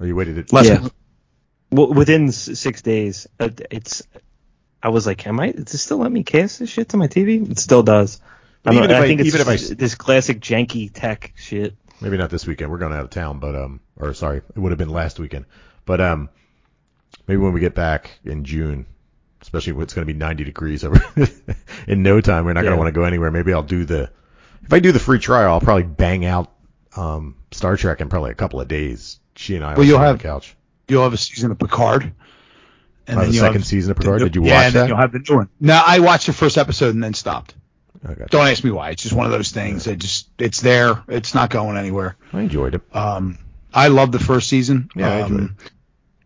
[0.00, 0.52] Or you waited it?
[0.52, 0.88] Less Yeah.
[1.70, 4.02] Well, within six days, uh, it's.
[4.82, 5.52] I was like, am I?
[5.52, 7.50] Does it still let me cast this shit to my TV?
[7.50, 8.20] It still does.
[8.64, 11.32] I, Even don't- if I I- think it's even if I- this classic janky tech
[11.36, 11.76] shit.
[12.00, 12.70] Maybe not this weekend.
[12.70, 15.44] We're going out of town, but um, or sorry, it would have been last weekend.
[15.84, 16.28] But um,
[17.28, 18.86] maybe when we get back in June,
[19.40, 21.00] especially when it's going to be 90 degrees over
[21.86, 23.30] in no time, we're not going to want to go anywhere.
[23.30, 24.10] Maybe I'll do the
[24.64, 26.50] if I do the free trial, I'll probably bang out
[26.96, 29.20] um Star Trek in probably a couple of days.
[29.36, 30.56] She and I Well, will you'll sit on have- the couch.
[30.88, 32.12] You'll have a season of Picard.
[33.06, 34.20] And Oh, the you'll second have season of the Picard?
[34.20, 34.88] new- Did you yeah, watch and then that?
[34.88, 35.48] You'll have the new one.
[35.60, 37.54] No, I watched the first episode and then stopped.
[38.04, 38.26] I got you.
[38.30, 38.90] Don't ask me why.
[38.90, 39.86] It's just one of those things.
[39.86, 41.02] It just it's there.
[41.08, 42.16] It's not going anywhere.
[42.32, 42.82] I enjoyed it.
[42.94, 43.38] Um,
[43.74, 44.88] I love the first season.
[44.96, 45.50] Yeah, I um, enjoyed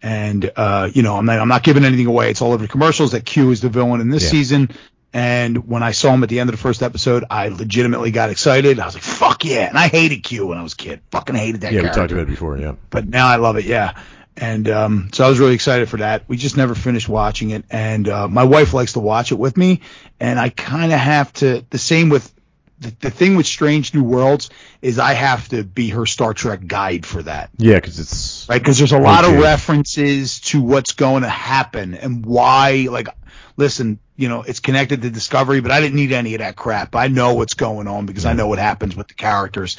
[0.03, 2.31] And uh, you know, I'm not I'm not giving anything away.
[2.31, 4.31] It's all over the commercials that Q is the villain in this Yeah.
[4.31, 4.71] season.
[5.13, 8.29] And when I saw him at the end of the first episode, I legitimately got
[8.29, 8.79] excited.
[8.79, 11.01] I was like, "Fuck yeah!" And I hated Q when I was a kid.
[11.11, 12.59] Fucking hated that Yeah, we talked about it before.
[12.59, 12.73] Yeah.
[12.91, 13.65] but now I love it.
[13.65, 13.93] Yeah.
[14.37, 16.25] And um, so I was really excited for that.
[16.29, 19.57] We just never finished watching it, and uh, my wife likes to watch it with
[19.57, 19.81] me,
[20.21, 21.65] and I kind of have to.
[21.71, 22.31] The same with
[22.79, 24.51] the, the thing with Strange New Worlds
[24.83, 28.61] is I have to be her Star Trek guide for that, Yeah, because it's right?
[28.61, 29.35] Because there's a lot Okay.
[29.35, 32.89] of references to what's going to happen and why.
[32.91, 33.09] Like,
[33.57, 36.95] listen, you know, it's connected to Discovery, but I didn't need any of that crap.
[36.95, 39.79] I know what's going on because I know what happens with the characters.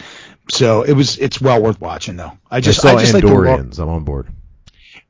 [0.49, 2.31] So it was, it's well worth watching though.
[2.49, 3.79] I just, I saw I just like Andorians.
[3.79, 4.27] I'm on board.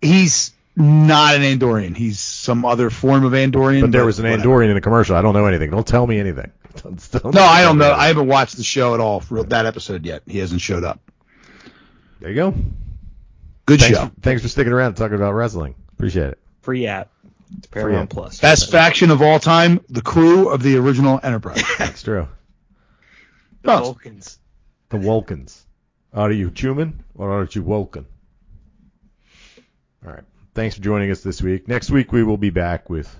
[0.01, 1.95] He's not an Andorian.
[1.95, 3.81] He's some other form of Andorian.
[3.81, 4.43] But there was an whatever.
[4.47, 5.15] Andorian in the commercial.
[5.15, 5.71] I don't know anything.
[5.71, 6.51] Don't tell me anything.
[6.83, 7.85] Don't- don't No, I don't know.
[7.85, 8.01] anything.
[8.01, 10.21] I haven't watched the show at all for that episode yet.
[10.27, 10.99] He hasn't showed up.
[12.19, 12.53] There you go.
[13.65, 14.11] Good Thanks, show.
[14.21, 15.75] thanks for sticking around and talking about wrestling.
[15.93, 16.39] Appreciate it.
[16.61, 17.09] Free app.
[17.57, 18.09] It's Paramount app.
[18.09, 18.39] Plus.
[18.39, 21.63] Best faction of all time: the crew of the original Enterprise.
[21.77, 22.27] That's true.
[23.63, 23.77] The.
[23.77, 24.39] Vulcans.
[24.89, 25.65] The Vulcans.
[26.13, 28.05] Are you human or are you Vulcan?
[30.07, 30.23] All right.
[30.53, 31.67] Thanks for joining us this week.
[31.67, 33.13] Next week we will be back with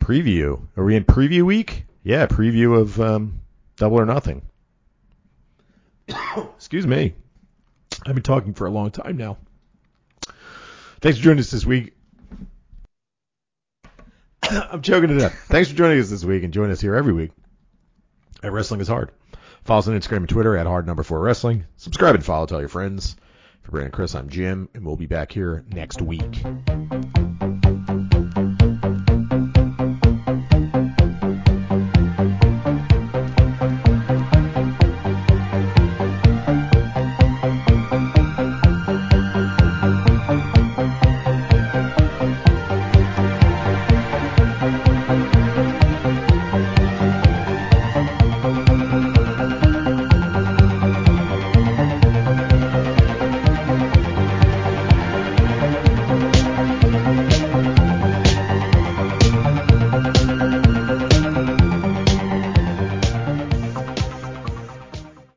[0.00, 0.66] preview.
[0.74, 1.84] Are we in preview week?
[2.02, 3.40] Yeah, preview of um,
[3.76, 4.40] Double or Nothing.
[6.56, 7.12] Excuse me.
[8.06, 9.36] I've been talking for a long time now.
[11.02, 11.92] Thanks for joining us this week.
[14.42, 15.34] I'm choking to death.
[15.48, 17.32] Thanks for joining us this week and join us here every week
[18.42, 19.10] at Wrestling is Hard.
[19.64, 21.66] Follow us on Instagram and Twitter at hard number four wrestling.
[21.76, 22.46] Subscribe and follow.
[22.46, 23.14] Tell your friends.
[23.62, 26.42] For Brandon and Chris, I'm Jim, and we'll be back here next week.